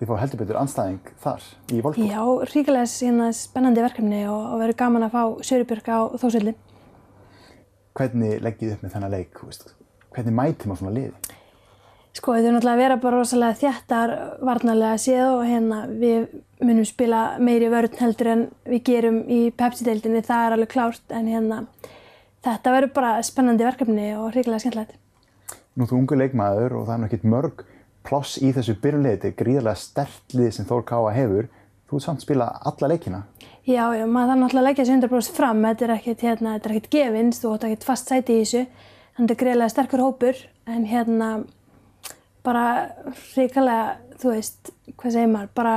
Þið 0.00 0.08
fá 0.08 0.14
heldur 0.22 0.40
betur 0.40 0.56
anstæðing 0.60 1.10
þar 1.20 1.42
í 1.68 1.80
Wolfsburg. 1.84 2.06
Já, 2.08 2.22
ríkilega 2.54 2.86
hérna, 2.88 3.26
spennandi 3.36 3.82
verkefni 3.84 4.22
og, 4.32 4.46
og 4.54 4.62
verður 4.62 4.78
gaman 4.80 5.04
að 5.08 5.16
fá 5.16 5.22
Sörubjörg 5.50 5.90
á 5.92 6.00
Þósvöldi. 6.22 6.54
Hvernig 7.98 8.40
leggið 8.40 8.70
þið 8.70 8.76
upp 8.76 8.86
með 8.86 8.94
þennan 8.94 9.14
leik? 9.16 9.34
þú 9.36 9.50
veist? 9.50 9.66
Hvernig 10.14 10.36
mætir 10.38 10.70
maður 10.70 10.80
svona 10.80 10.94
liði? 10.96 11.36
Sko, 12.16 12.32
þau 12.34 12.48
náttúrulega 12.50 12.72
að 12.72 12.80
vera 12.80 12.96
bara 13.02 13.18
rosalega 13.20 13.58
þjættar 13.60 14.12
varnarlega 14.42 14.96
séð 14.98 15.26
og 15.28 15.44
hérna 15.46 15.82
við 15.86 16.24
munum 16.64 16.88
spila 16.88 17.20
meiri 17.38 17.68
vörn 17.70 18.00
heldur 18.00 18.32
en 18.32 18.42
við 18.66 18.82
gerum 18.88 19.20
í 19.30 19.38
Pepsi-deildinni, 19.54 20.24
það 20.26 20.46
er 20.46 20.56
alveg 20.56 20.72
klárt 20.72 21.14
en 21.14 21.28
hérna 21.30 21.60
þetta 22.42 22.74
verður 22.74 22.92
bara 22.96 23.12
spennandi 23.26 23.68
verkefni 23.68 24.08
og 24.16 24.32
ríkilega 24.34 24.64
skemmtilegt. 24.64 24.98
Nú 25.78 25.86
þú 25.86 26.00
ungu 26.00 26.18
leikmaður 26.18 26.78
og 26.80 26.88
það 26.88 26.96
er 26.96 27.06
ekkert 27.08 27.30
mörg 27.30 27.64
pláss 28.06 28.38
í 28.40 28.50
þessu 28.56 28.74
er 28.74 29.34
gríðarlega 29.36 29.76
stert 29.76 30.34
lið 30.34 30.50
sem 30.56 30.66
Þór 30.66 30.84
Káa 30.88 31.12
hefur. 31.14 31.50
Þú 31.90 31.98
ert 31.98 32.04
samt 32.04 32.22
spila 32.22 32.46
alla 32.64 32.88
leikina. 32.88 33.24
Já, 33.66 33.92
já, 33.92 34.06
maður 34.06 34.30
þarf 34.30 34.40
náttúrulega 34.40 34.60
að 34.60 34.66
leggja 34.68 34.84
þessu 34.84 34.94
100% 34.96 35.36
fram, 35.36 35.64
þetta 35.66 35.84
er 35.84 35.92
ekkert, 35.96 36.22
hérna, 36.24 36.52
þetta 36.56 36.68
er 36.68 36.74
ekkert 36.74 36.94
gefinst, 36.94 37.42
þú 37.42 37.50
átt 37.54 37.66
ekkert 37.68 37.86
fast 37.86 38.08
sæti 38.10 38.36
í 38.36 38.44
þessu, 38.44 38.62
þannig 38.64 39.18
að 39.18 39.20
þetta 39.20 39.34
er 39.34 39.40
greiðlega 39.42 39.72
sterkur 39.74 40.02
hópur, 40.04 40.40
en 40.70 40.86
hérna 40.88 41.28
bara 42.46 42.64
ríkilega, 43.36 43.82
þú 44.22 44.32
veist, 44.32 44.72
hvað 44.94 45.14
segir 45.16 45.30
maður, 45.34 45.52
bara, 45.60 45.76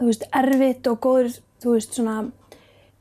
þú 0.00 0.08
veist, 0.10 0.26
erfitt 0.42 0.90
og 0.90 0.98
góður, 1.06 1.38
þú 1.62 1.76
veist, 1.76 1.96
svona, 2.00 2.16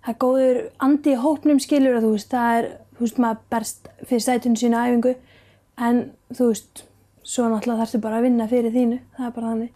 það 0.05 0.13
er 0.13 0.19
góður 0.27 0.61
andi 0.87 1.15
í 1.15 1.19
hópnum 1.25 1.63
skilur 1.63 1.97
og 1.97 2.05
þú 2.05 2.13
veist, 2.19 2.31
það 2.35 2.59
er, 2.59 2.71
þú 2.99 3.07
veist, 3.07 3.21
maður 3.25 3.43
berst 3.55 3.91
fyrir 4.05 4.25
sætinu 4.27 4.61
sína 4.61 4.85
æfingu, 4.85 5.15
en 5.81 6.01
þú 6.33 6.47
veist, 6.51 6.83
svo 7.23 7.47
náttúrulega 7.49 7.83
þarfstu 7.83 8.01
bara 8.03 8.19
að 8.21 8.27
vinna 8.27 8.47
fyrir 8.51 8.73
þínu, 8.75 8.99
það 9.17 9.27
er 9.29 9.33
bara 9.37 9.51
þannig. 9.53 9.71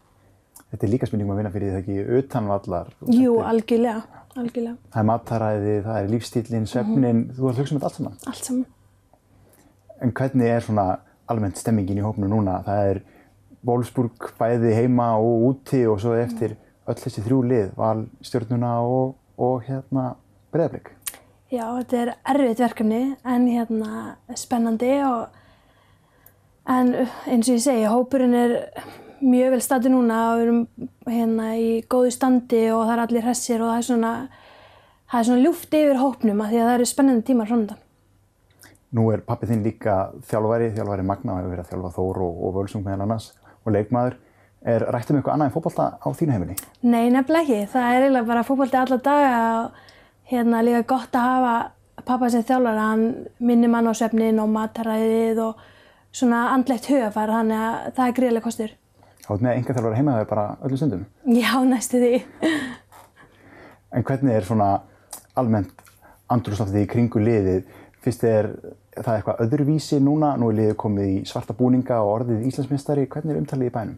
Þetta 0.71 0.85
er 0.87 0.91
líka 0.91 1.07
spurningum 1.09 1.33
að 1.35 1.39
vinna 1.41 1.51
fyrir 1.53 1.71
því 1.71 1.75
það 1.75 1.81
ekki 1.83 2.19
utanvallar. 2.19 2.87
Jú, 3.15 3.33
er- 3.39 3.49
algjörlega, 3.51 4.21
algjörlega, 4.35 4.77
Það 4.93 5.01
er 5.01 5.07
mataræði, 5.09 5.75
það 5.85 5.99
er 6.01 6.09
lífstílinn, 6.13 6.65
svefnin, 6.71 7.21
þú 7.35 7.49
ert 7.49 7.55
að 7.55 7.61
hugsa 7.63 7.75
um 7.75 7.79
þetta 7.79 7.89
allt 7.89 7.99
saman. 7.99 8.17
allt 8.27 8.49
saman. 8.49 8.65
En 10.01 10.11
hvernig 10.11 10.49
er 10.51 10.61
svona 10.65 10.87
almennt 11.31 11.57
stemmingin 11.57 11.97
í 12.01 12.03
hópnu 12.05 12.27
núna? 12.29 12.57
Það 12.65 12.89
er 12.91 13.01
Wolfsburg 13.65 14.27
bæði 14.37 14.73
heima 14.75 15.07
og 15.17 15.45
úti 15.49 15.85
og 15.89 15.99
svo 16.03 16.13
eftir 16.19 16.57
öll 16.87 16.99
þessi 16.99 17.23
þrjú 17.25 17.39
lið, 17.49 17.71
val 17.79 18.03
stjórnuna 18.21 18.73
og, 18.85 19.15
og 19.41 19.63
hérna 19.65 20.15
breyðarblik. 20.53 20.91
Já, 21.49 21.63
þetta 21.79 21.97
er 22.01 22.11
erfitt 22.33 22.59
verkefni 22.61 22.99
en 23.23 23.47
hérna 23.47 24.17
spennandi 24.37 24.91
og 25.07 25.29
en 26.65 26.93
eins 27.29 27.49
og 27.49 27.55
ég 27.55 27.63
segi, 27.63 27.85
hópurinn 27.89 28.35
er 28.37 28.55
mjög 29.21 29.55
vel 29.55 29.61
standi 29.63 29.91
núna 29.93 30.19
og 30.31 30.39
við 30.39 30.45
erum 30.45 30.61
hérna 31.07 31.53
í 31.59 31.69
góðu 31.89 32.11
standi 32.13 32.65
og 32.73 32.83
það 32.85 32.93
er 32.95 33.03
allir 33.05 33.25
hressir 33.25 33.61
og 33.61 33.71
það 33.71 33.77
er 33.77 33.87
svona 33.89 34.13
það 35.11 35.19
er 35.19 35.27
svona 35.29 35.43
ljúft 35.45 35.75
yfir 35.79 35.99
hópnum 36.01 36.43
af 36.43 36.51
því 36.51 36.61
að 36.61 36.69
það 36.69 36.77
eru 36.77 36.87
spennandi 36.89 37.25
tímar 37.29 37.49
framöndan. 37.49 37.81
Nú 38.95 39.09
er 39.11 39.23
pappi 39.27 39.49
þinn 39.49 39.65
líka 39.65 39.95
þjálfari, 40.29 40.71
þjálfari 40.75 41.05
Magna 41.05 41.33
og 41.33 41.41
hefur 41.41 41.53
verið 41.53 41.65
að 41.65 41.71
þjálfa 41.73 41.91
Þór 41.97 42.21
og, 42.25 42.37
og 42.47 42.55
Völsung 42.55 42.85
meðal 42.85 43.05
annars 43.05 43.31
og 43.65 43.75
leikmaður. 43.75 44.17
Er 44.65 44.85
rætt 44.89 45.11
um 45.11 45.19
eitthvað 45.19 45.35
annað 45.35 45.49
en 45.49 45.53
fótbolta 45.53 45.87
á 46.01 46.07
þínu 46.09 46.33
heimili? 46.33 46.55
Nei, 46.81 47.11
nefnilega 47.13 47.43
ekki. 47.43 47.71
Það 47.73 47.87
er 47.89 48.05
eiginlega 48.05 48.29
bara 48.31 48.45
fótbolti 48.47 48.79
alla 48.79 48.97
daga 49.07 49.41
og 49.59 49.81
hérna 50.31 50.61
líka 50.65 50.85
gott 50.89 51.17
að 51.17 51.27
hafa 51.29 51.55
pappa 52.05 52.29
sem 52.31 52.45
þjálfara, 52.45 52.87
hann 52.93 53.05
minnir 53.39 53.71
mann 53.73 53.89
á 53.89 53.93
svefnin 53.97 54.41
og 54.41 54.49
mataræðið 54.55 55.43
og 55.43 55.61
svona 56.15 56.41
andlegt 56.53 56.87
hugafar, 56.89 57.33
þannig 57.39 57.63
að 57.67 57.93
það 57.97 58.07
er 58.07 58.17
greiðlega 58.19 58.45
kostur. 58.45 58.75
Þá 59.25 59.31
er 59.33 59.41
með 59.41 59.59
enga 59.59 59.75
þjálfari 59.75 59.99
heima 59.99 60.15
þegar 60.15 60.29
bara 60.29 60.45
öllum 60.61 60.79
stundum. 60.79 61.05
Já, 61.33 61.51
næstu 61.65 62.01
því. 62.01 62.13
En 63.95 64.05
hvernig 64.05 64.35
er 64.35 64.45
svona 64.45 64.69
almennt 65.39 65.85
andrúrslaftið 66.31 66.83
í 66.83 66.89
kringu 66.91 67.21
liðið? 67.23 67.65
Fyrst 68.05 68.25
er 68.29 68.51
það 68.95 69.17
eitthvað 69.17 69.41
öðruvísi 69.45 69.99
núna, 70.03 70.35
nú 70.39 70.51
er 70.51 70.59
liðið 70.59 70.77
komið 70.83 71.11
í 71.11 71.19
svarta 71.27 71.55
búninga 71.57 71.99
og 72.03 72.11
orðið 72.19 72.45
Íslandsmeistari. 72.51 73.07
Hvernig 73.11 73.33
er 73.33 73.41
umtalið 73.41 73.71
í 73.71 73.73
bænum? 73.75 73.97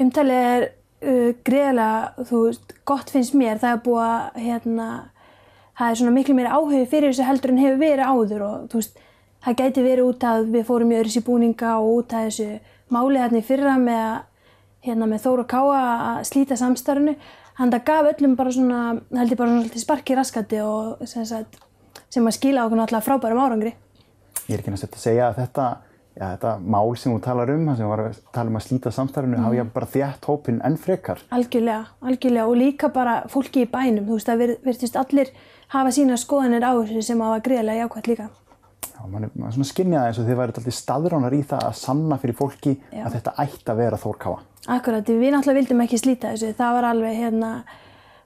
Umtalið 0.00 0.48
er 0.48 0.66
uh, 0.66 1.30
greiðlega, 1.46 2.26
þú 2.30 2.42
veist, 2.46 2.74
gott 2.88 3.12
finnst 3.12 3.36
mér, 3.36 3.60
það 3.60 3.76
er 3.76 3.84
búið 3.84 4.06
að, 4.06 4.40
hérna, 4.46 4.88
það 5.78 5.92
er 5.92 6.00
svona 6.00 6.16
miklu 6.16 6.36
meira 6.38 6.56
áhugi 6.56 6.82
fyrir 6.90 7.12
þessu 7.12 7.28
heldur 7.28 7.54
en 7.54 7.62
hefur 7.62 7.80
verið 7.84 8.08
áður 8.08 8.46
og 8.48 8.66
þú 8.72 8.80
veist, 8.80 9.04
það 9.44 9.58
gæti 9.60 9.84
verið 9.84 10.08
út 10.10 10.26
að 10.28 10.50
við 10.54 10.66
fórum 10.68 10.92
í 10.92 10.98
öðru 11.00 11.22
búninga 11.26 11.76
og 11.80 11.90
út 12.00 12.14
að 12.16 12.26
þessu 12.28 12.48
máli 12.90 13.20
hérna 13.22 13.40
í 13.40 13.46
fyrra 13.46 13.76
með, 13.80 14.00
að, 14.06 14.48
hérna, 14.86 15.10
með 15.10 15.22
Þóra 15.26 15.44
Káa 15.50 15.82
að 16.10 16.22
slíta 16.30 16.58
samstarfinu. 16.60 17.16
Þannig 17.60 17.76
að 17.76 17.76
það 17.76 17.86
gaf 17.90 18.08
öllum 18.14 18.34
bara 18.38 18.54
svona, 18.56 18.80
held 19.18 19.34
ég 19.34 19.38
bara 19.40 19.52
svona 19.52 19.82
sparki 19.84 20.16
raskati 20.16 20.60
og 20.64 21.04
sem, 21.04 21.26
sagt, 21.28 21.60
sem 22.08 22.26
að 22.26 22.36
skila 22.38 22.64
okkur 22.64 22.80
náttúrulega 22.80 23.04
frábærum 23.04 23.42
árangri. 23.44 23.74
Ég 24.46 24.56
er 24.56 24.62
ekki 24.62 24.72
næst 24.72 24.88
að 24.88 25.02
segja 25.02 25.26
að 25.28 25.42
þetta, 25.42 25.66
já, 26.16 26.24
þetta 26.24 26.54
mál 26.64 26.96
sem 26.96 27.12
þú 27.12 27.20
talar 27.26 27.52
um, 27.52 27.66
það 27.68 27.82
sem 27.82 27.92
var 27.92 28.04
að 28.06 28.20
tala 28.32 28.52
um 28.52 28.58
að 28.60 28.64
slíta 28.64 28.94
samstarfinu, 28.96 29.36
mm. 29.36 29.44
hafi 29.44 29.60
ég 29.60 29.72
bara 29.76 29.90
þjætt 29.92 30.28
hópinn 30.30 30.62
enn 30.66 30.78
frekar. 30.80 31.20
Algjörlega, 31.36 31.84
algjörlega 32.00 32.48
og 32.48 32.58
líka 32.62 32.90
bara 32.94 33.18
fólki 33.30 33.66
í 33.66 33.70
bænum, 33.70 34.08
þú 34.08 34.16
veist, 34.16 34.32
vir- 34.40 34.56
virtist 34.64 34.96
allir 34.96 35.34
hafa 35.76 35.92
sína 35.94 36.16
skoðanir 36.18 36.64
á 36.64 36.72
þessu 36.80 37.04
sem 37.12 37.20
hafa 37.26 37.44
greiðlega 37.44 37.84
jákvæmt 37.84 38.10
líka. 38.14 38.30
Já, 38.88 39.00
mann 39.08 39.26
er, 39.26 39.30
mann 39.34 39.52
svona 39.54 39.68
skynjað 39.68 40.06
eins 40.08 40.18
og 40.20 40.26
þið 40.28 40.38
væri 40.40 40.52
alltaf 40.54 40.74
staðránar 40.76 41.36
í 41.36 41.40
það 41.50 41.66
að 41.68 41.76
sanna 41.80 42.18
fyrir 42.20 42.36
fólki 42.38 42.74
Já. 42.92 43.04
að 43.04 43.14
þetta 43.16 43.34
ætti 43.44 43.72
að 43.72 43.80
vera 43.80 44.00
Þórkáa. 44.00 44.40
Akkurat, 44.76 45.08
við 45.08 45.32
náttúrulega 45.34 45.58
vildum 45.60 45.84
ekki 45.84 46.00
slíta 46.00 46.34
þessu, 46.34 46.52
það 46.58 46.76
var 46.76 46.88
alveg, 46.90 47.16
hérna, 47.16 47.50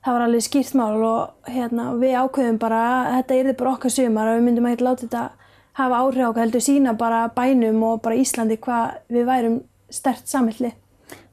það 0.05 0.17
var 0.17 0.27
alveg 0.27 0.47
skýrt 0.49 0.75
mál 0.79 1.05
og 1.07 1.51
hérna, 1.51 1.87
við 2.01 2.17
ákveðum 2.21 2.59
bara 2.63 2.81
að 2.91 3.13
þetta 3.19 3.39
yrði 3.41 3.57
bara 3.61 3.75
okkar 3.77 3.95
sumar 3.95 4.31
og 4.33 4.39
við 4.39 4.47
myndum 4.49 4.69
ekki 4.71 4.89
láta 4.89 5.07
þetta 5.07 5.25
hafa 5.79 6.01
áhrif 6.03 6.27
á 6.27 6.29
okkur, 6.31 6.43
heldur 6.45 6.65
sína 6.65 6.97
bara 6.99 7.23
bænum 7.35 7.87
og 7.87 8.03
bara 8.03 8.19
Íslandi 8.19 8.59
hvað 8.63 8.99
við 9.15 9.31
værum 9.31 9.61
stert 9.91 10.27
samhælli. 10.31 10.75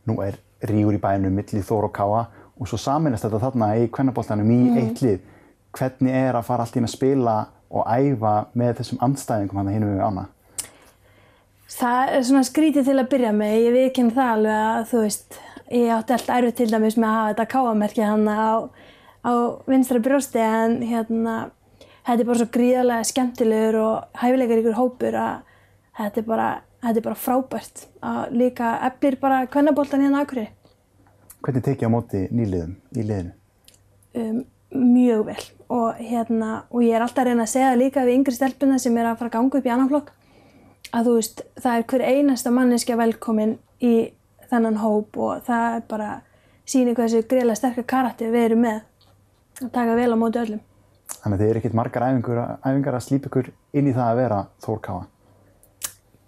Nú 0.09 0.17
er 0.25 0.37
rígur 0.69 0.97
í 0.97 1.01
bænum 1.01 1.33
milli 1.33 1.61
Þór 1.65 1.89
og 2.61 2.69
svo 2.69 2.77
saminast 2.77 3.25
þetta 3.25 3.39
þarna 3.41 3.71
í 3.81 3.87
kvennaboltanum 3.89 4.49
í 4.53 4.59
eitt 4.77 5.01
lið. 5.01 5.21
Hvernig 5.73 6.13
er 6.13 6.37
að 6.37 6.45
fara 6.45 6.65
allt 6.65 6.75
í 6.75 6.81
einu 6.81 6.89
að 6.89 6.93
spila 6.93 7.35
og 7.71 7.87
æfa 7.87 8.33
með 8.57 8.77
þessum 8.81 9.01
andstæðingum 9.07 9.59
hann 9.61 9.71
hinum 9.73 9.93
við 9.95 10.03
ána? 10.05 10.25
Það 11.71 12.11
er 12.17 12.25
svona 12.27 12.43
skrítið 12.45 12.89
til 12.89 12.97
að 12.99 13.09
byrja 13.13 13.31
með, 13.35 13.53
ég 13.65 13.75
viðkynna 13.77 14.15
það 14.17 14.31
alveg 14.35 14.59
að 14.67 14.81
þú 14.91 15.01
veist, 15.05 15.37
ég 15.71 15.91
átti 15.95 16.15
alltaf 16.17 16.35
erfitt 16.35 16.57
til 16.59 16.69
dæmis 16.71 16.97
með 16.99 17.07
að 17.09 17.15
hafa 17.17 17.31
þetta 17.31 17.45
káamerki 17.53 18.03
hann 18.05 18.27
á, 18.27 18.51
á 19.23 19.33
vinstra 19.71 20.01
brjósti 20.03 20.41
en 20.43 20.75
hérna, 20.83 21.35
þetta 22.03 22.17
er 22.19 22.27
bara 22.27 22.41
svo 22.41 22.49
gríðarlega 22.57 23.07
skemmtilegur 23.11 23.79
og 23.85 24.19
hæfileikar 24.19 24.61
ykkur 24.65 24.77
hópur 24.81 25.19
að 25.21 25.47
þetta 26.01 26.21
er 26.23 26.27
bara, 26.27 26.49
þetta 26.83 27.01
er 27.01 27.07
bara 27.07 27.21
frábært 27.23 27.85
að 28.11 28.35
líka 28.43 28.73
eflir 28.91 29.19
bara 29.23 29.43
kvennaboltan 29.47 30.03
hérna 30.05 30.25
akkurir 30.25 30.51
Hvernig 31.41 31.63
tekið 31.65 31.87
á 31.87 31.95
móti 31.95 32.19
nýliðum 32.29 32.75
í 32.99 33.05
liðinu? 33.07 33.31
um, 34.19 34.41
mjög 34.71 35.25
vel 35.27 35.43
og 35.71 35.99
hérna, 35.99 36.63
og 36.71 36.83
ég 36.83 36.95
er 36.95 37.03
alltaf 37.03 37.23
að 37.23 37.31
reyna 37.31 37.45
að 37.45 37.53
segja 37.53 37.75
líka 37.79 38.03
við 38.07 38.17
yngri 38.19 38.35
stelpuna 38.35 38.79
sem 38.79 38.97
er 38.97 39.07
að 39.07 39.21
fara 39.21 39.31
að 39.31 39.37
ganga 39.37 39.59
upp 39.59 39.67
í 39.67 39.71
annan 39.71 39.91
flokk 39.91 40.11
að 40.91 41.07
þú 41.07 41.13
veist, 41.17 41.43
það 41.61 41.77
er 41.77 41.85
hver 41.91 42.03
einasta 42.07 42.51
manneskja 42.51 42.97
velkomin 42.99 43.53
í 43.83 43.93
þennan 44.51 44.81
hóp 44.81 45.17
og 45.17 45.45
það 45.47 45.77
er 45.77 45.85
bara 45.91 46.09
sýnir 46.67 46.97
hversu 46.97 47.23
greiðlega 47.23 47.59
sterkar 47.59 47.87
karakter 47.87 48.33
við 48.33 48.47
erum 48.49 48.63
með 48.65 48.81
að 49.61 49.71
taka 49.75 49.95
vel 49.97 50.11
á 50.11 50.17
móti 50.19 50.41
öllum. 50.41 50.61
Þannig 51.21 51.35
að 51.35 51.41
þið 51.41 51.49
eru 51.49 51.61
ekkert 51.61 51.77
margar 51.77 52.05
æfingar, 52.07 52.39
æfingar 52.65 52.97
að 52.97 53.05
slípa 53.05 53.29
ykkur 53.29 53.51
inn 53.77 53.89
í 53.89 53.95
það 53.95 54.07
að 54.07 54.21
vera 54.21 54.39
Þór 54.63 54.79
Káa. 54.87 55.01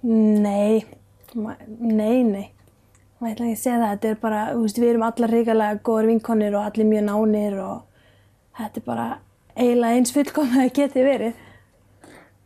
Nei, 0.03 0.83
nei, 1.79 2.19
nei. 2.27 2.47
Má 3.19 3.29
ætla 3.31 3.47
ekki 3.47 3.55
að 3.55 3.61
segja 3.63 3.79
það, 3.79 3.91
þetta 3.93 4.09
er 4.11 4.19
bara, 4.21 4.41
þú 4.51 4.65
veist, 4.65 4.79
við 4.83 4.91
erum 4.91 5.05
allar 5.07 5.31
ríkilega 5.31 5.79
góður 5.87 6.09
vinkonir 6.11 6.57
og 6.59 6.67
allir 6.67 6.89
mjög 6.89 7.05
nánir 7.07 7.59
og 7.63 7.92
þetta 8.57 8.81
er 8.81 8.85
bara 8.87 9.07
eiginlega 9.57 9.99
eins 9.99 10.13
fullkomið 10.15 10.63
að 10.63 10.73
geti 10.79 11.05
verið. 11.05 11.39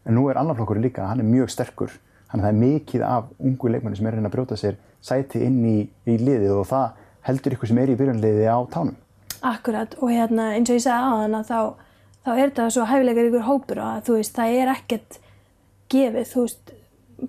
En 0.07 0.15
nú 0.15 0.27
er 0.31 0.39
annar 0.39 0.57
flokkur 0.57 0.79
líka, 0.81 1.07
hann 1.09 1.23
er 1.23 1.27
mjög 1.27 1.51
sterkur. 1.51 1.91
Það 2.31 2.47
er 2.49 2.57
mikið 2.59 3.03
af 3.07 3.27
ungu 3.39 3.71
leikmenni 3.71 3.97
sem 3.99 4.07
er 4.07 4.17
reyna 4.17 4.29
að 4.29 4.35
brjóta 4.35 4.57
sér 4.59 4.79
sæti 5.03 5.43
inn 5.45 5.59
í, 5.63 5.77
í 6.07 6.15
liðið 6.19 6.55
og 6.57 6.65
það 6.67 7.03
heldur 7.27 7.55
ykkur 7.55 7.71
sem 7.71 7.79
er 7.81 7.91
í 7.91 7.99
byrjunliði 7.99 8.47
á 8.47 8.59
tánum. 8.71 8.95
Akkurat 9.45 9.93
og 10.01 10.11
hérna 10.11 10.49
eins 10.55 10.71
og 10.71 10.79
ég 10.79 10.83
sagði 10.83 11.11
aðan 11.13 11.37
að 11.37 11.51
þá, 11.51 11.59
þá 12.25 12.31
er 12.33 12.43
þetta 12.43 12.67
svo 12.75 12.87
hæfileikar 12.89 13.29
ykkur 13.29 13.47
hópur 13.47 13.81
og 13.83 13.89
að 13.93 14.03
þú 14.07 14.17
veist 14.17 14.35
það 14.35 14.57
er 14.57 14.73
ekkert 14.73 15.19
gefið, 15.93 16.27
þú 16.31 16.43
veist 16.47 16.73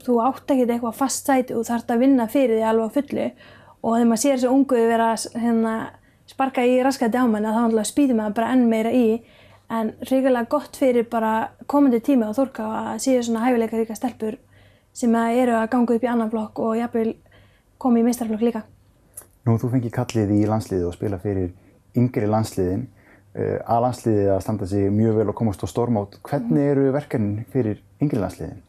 þú 0.04 0.18
átt 0.24 0.52
ekkert 0.54 0.74
eitthvað 0.74 0.98
fast 0.98 1.28
sæti 1.28 1.56
og 1.56 1.66
þarfst 1.68 1.92
að 1.94 2.02
vinna 2.04 2.28
fyrir 2.30 2.58
því 2.58 2.66
alveg 2.68 2.90
á 2.90 2.96
fullu 2.96 3.26
og 3.78 3.94
þegar 3.94 4.08
maður 4.10 4.22
sér 4.24 4.34
þessu 4.36 4.52
ungu 4.52 4.80
vera 4.90 5.08
hérna, 5.38 5.74
sparka 6.28 6.64
í 6.66 6.78
raskætti 6.84 7.20
á 7.20 7.24
manni 7.24 7.48
þá 7.48 7.60
náttúrulega 7.62 7.90
spýtur 7.90 8.18
maður 8.18 8.36
bara 8.38 8.50
enn 8.54 8.66
meira 8.68 8.92
í 8.92 9.06
en 9.68 9.92
ríkilega 10.08 10.48
gott 10.50 10.76
fyrir 10.76 11.08
bara 11.10 11.50
komandi 11.66 12.00
tíma 12.04 12.28
á 12.28 12.36
Þórká 12.36 12.66
að 12.80 13.00
séu 13.04 13.22
svona 13.24 13.44
hæfileikar 13.46 13.82
ríka 13.82 13.96
stelpur 13.96 14.38
sem 14.96 15.14
að 15.14 15.40
eru 15.42 15.56
að 15.58 15.70
ganga 15.72 15.96
upp 15.96 16.04
í 16.04 16.10
annan 16.10 16.30
flokk 16.32 16.60
og 16.64 16.76
jafnvel 16.78 17.14
koma 17.78 18.00
í 18.00 18.04
meistarflokk 18.06 18.44
líka. 18.44 18.62
Nú 19.46 19.56
þú 19.60 19.72
fengið 19.74 19.94
kallið 19.94 20.32
í 20.34 20.46
landsliðið 20.48 20.86
og 20.88 20.96
spila 20.96 21.18
fyrir 21.22 21.52
yngri 21.96 22.30
landsliðin. 22.30 22.88
Uh, 23.38 23.58
að 23.70 23.84
landsliðið 23.84 24.30
að 24.34 24.40
standa 24.42 24.66
sig 24.66 24.88
mjög 24.90 25.20
vel 25.20 25.28
og 25.30 25.36
komast 25.38 25.62
á 25.62 25.68
stormót. 25.70 26.18
Hvernig 26.26 26.72
eru 26.72 26.88
verkefnin 26.96 27.44
fyrir 27.52 27.78
yngri 28.02 28.18
landsliðin? 28.22 28.64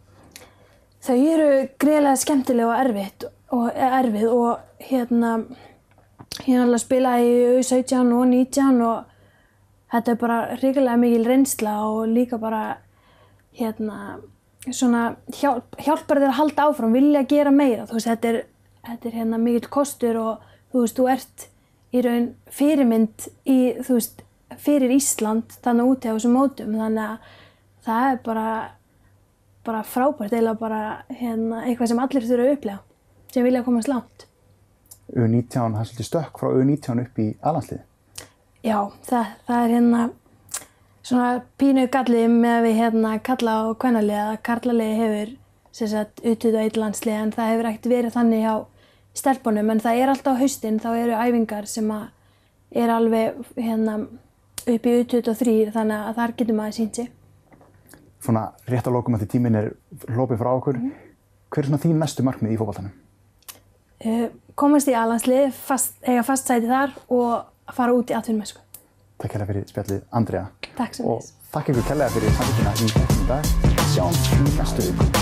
Þau 0.99 1.15
eru 1.15 1.49
greiðlega 1.79 2.19
skemmtileg 2.19 2.67
og 2.67 2.75
erfitt 2.75 3.25
og 3.55 3.67
erfið 3.71 4.33
og 4.35 4.83
hérna 4.83 5.31
ég 6.45 6.55
er 6.55 6.63
alveg 6.63 6.77
að 6.77 6.83
spila 6.83 7.15
í 7.21 7.31
U17 7.59 8.13
og 8.15 8.25
19 8.29 8.83
og 8.85 9.15
þetta 9.93 10.13
er 10.13 10.19
bara 10.21 10.39
ríkilega 10.59 10.99
mikil 11.01 11.25
reynsla 11.27 11.75
og 11.87 12.07
líka 12.11 12.39
bara 12.41 12.63
hérna 13.57 14.19
svona 14.69 15.03
hjálp, 15.33 15.77
hjálpar 15.79 16.19
þér 16.21 16.31
að 16.31 16.39
halda 16.39 16.65
áfram, 16.69 16.95
vilja 16.95 17.25
gera 17.29 17.51
meira 17.51 17.87
þú 17.89 17.97
veist, 17.97 18.09
þetta 18.11 18.31
er, 18.31 18.41
þetta 18.87 19.09
er 19.09 19.17
hérna 19.21 19.39
mikil 19.41 19.69
kostur 19.71 20.19
og 20.19 20.49
þú 20.73 20.83
veist, 20.83 20.99
þú 20.99 21.07
ert 21.15 21.47
í 21.89 22.03
raun 22.05 22.27
fyrirmynd 22.53 23.29
í, 23.49 23.59
þú 23.81 23.97
veist, 23.97 24.25
fyrir 24.59 24.93
Ísland 24.93 25.55
þannig 25.63 25.93
úti 25.93 26.11
á 26.11 26.15
þessum 26.15 26.35
mótum 26.37 26.75
þannig 26.77 27.05
að 27.05 27.31
það 27.85 28.11
er 28.11 28.21
bara 28.25 28.49
bara 29.67 29.83
frábært 29.85 30.33
eða 30.33 30.55
bara 30.57 30.81
hérna, 31.11 31.65
eitthvað 31.65 31.91
sem 31.91 32.01
allir 32.01 32.25
þurfa 32.25 32.45
að 32.47 32.55
upplega 32.55 32.79
sem 33.33 33.45
vilja 33.45 33.65
komast 33.65 33.91
langt. 33.91 34.28
U19, 35.15 35.49
það 35.49 35.81
er 35.81 35.89
svolítið 35.89 36.09
stökk 36.09 36.41
frá 36.41 36.49
U19 36.53 37.03
upp 37.03 37.21
í 37.21 37.27
aðlandsliði. 37.39 37.83
Já, 38.65 38.79
það, 39.07 39.35
það 39.47 39.63
er 39.63 39.73
hérna 39.75 40.01
svona 41.09 41.29
pínu 41.61 41.85
gallið 41.93 42.25
með 42.33 42.55
að 42.57 42.65
við 42.67 42.79
hérna 42.83 43.13
kalla 43.25 43.53
á 43.55 43.63
kvennalið 43.81 44.19
að 44.23 44.41
karlalið 44.49 44.97
hefur 44.99 45.35
sem 45.79 45.91
sagt 45.91 46.21
utut 46.25 46.57
á 46.57 46.61
eitt 46.61 46.77
landslið 46.79 47.17
en 47.17 47.33
það 47.35 47.51
hefur 47.53 47.69
ekkert 47.69 47.91
verið 47.93 48.15
þannig 48.17 48.43
hjá 48.43 48.55
stelpunum 49.19 49.71
en 49.73 49.83
það 49.83 50.01
er 50.01 50.11
alltaf 50.13 50.37
á 50.37 50.41
haustin 50.41 50.79
þá 50.81 50.89
eru 50.91 51.19
æfingar 51.19 51.69
sem 51.69 51.89
að 51.93 52.09
er 52.83 52.93
alveg 52.93 53.39
hérna 53.57 53.95
upp 54.69 54.89
í 54.89 54.95
utut 55.01 55.29
og 55.31 55.37
þrýr 55.39 55.71
þannig 55.73 56.09
að 56.09 56.19
þar 56.19 56.35
getur 56.41 56.57
maður 56.57 56.77
sínt 56.77 56.99
sig. 56.99 57.11
Svona 58.19 58.49
rétt 58.67 58.87
að 58.87 58.97
lókum 58.97 59.15
að 59.15 59.23
því 59.23 59.29
tíminn 59.33 59.57
er 59.57 59.69
hlopið 60.11 60.41
frá 60.41 60.49
okkur. 60.51 60.79
Hver 61.49 61.63
er 61.63 61.69
svona 61.69 61.81
þín 61.81 62.01
næstu 62.01 62.25
markmið 62.27 62.53
í 62.53 62.59
fótballtanum? 62.59 62.91
Uh, 63.99 64.27
komast 64.59 64.89
í 64.91 64.95
aðlandslið, 64.97 65.53
fast, 65.55 65.95
eiga 66.03 66.25
fast 66.27 66.49
sæti 66.49 66.69
þar 66.69 66.95
og 67.15 67.75
fara 67.75 67.95
út 67.95 68.11
í 68.11 68.17
atvinnumessku. 68.17 68.63
Takk 69.19 69.35
hérlega 69.35 69.51
fyrir 69.53 69.71
spjallið, 69.71 70.03
Andrea. 70.15 70.45
Takk 70.77 70.99
sem 70.99 71.07
Og 71.07 71.23
þakk 71.53 71.73
ykkur 71.73 71.89
kærlega 71.91 72.15
fyrir 72.15 72.37
samfélgina 72.39 72.75
í 72.75 72.93
þessum 72.97 73.25
dag. 73.33 73.55
Sjáum 73.95 74.21
í 74.39 74.59
næstu 74.59 74.91
viku. 74.91 75.18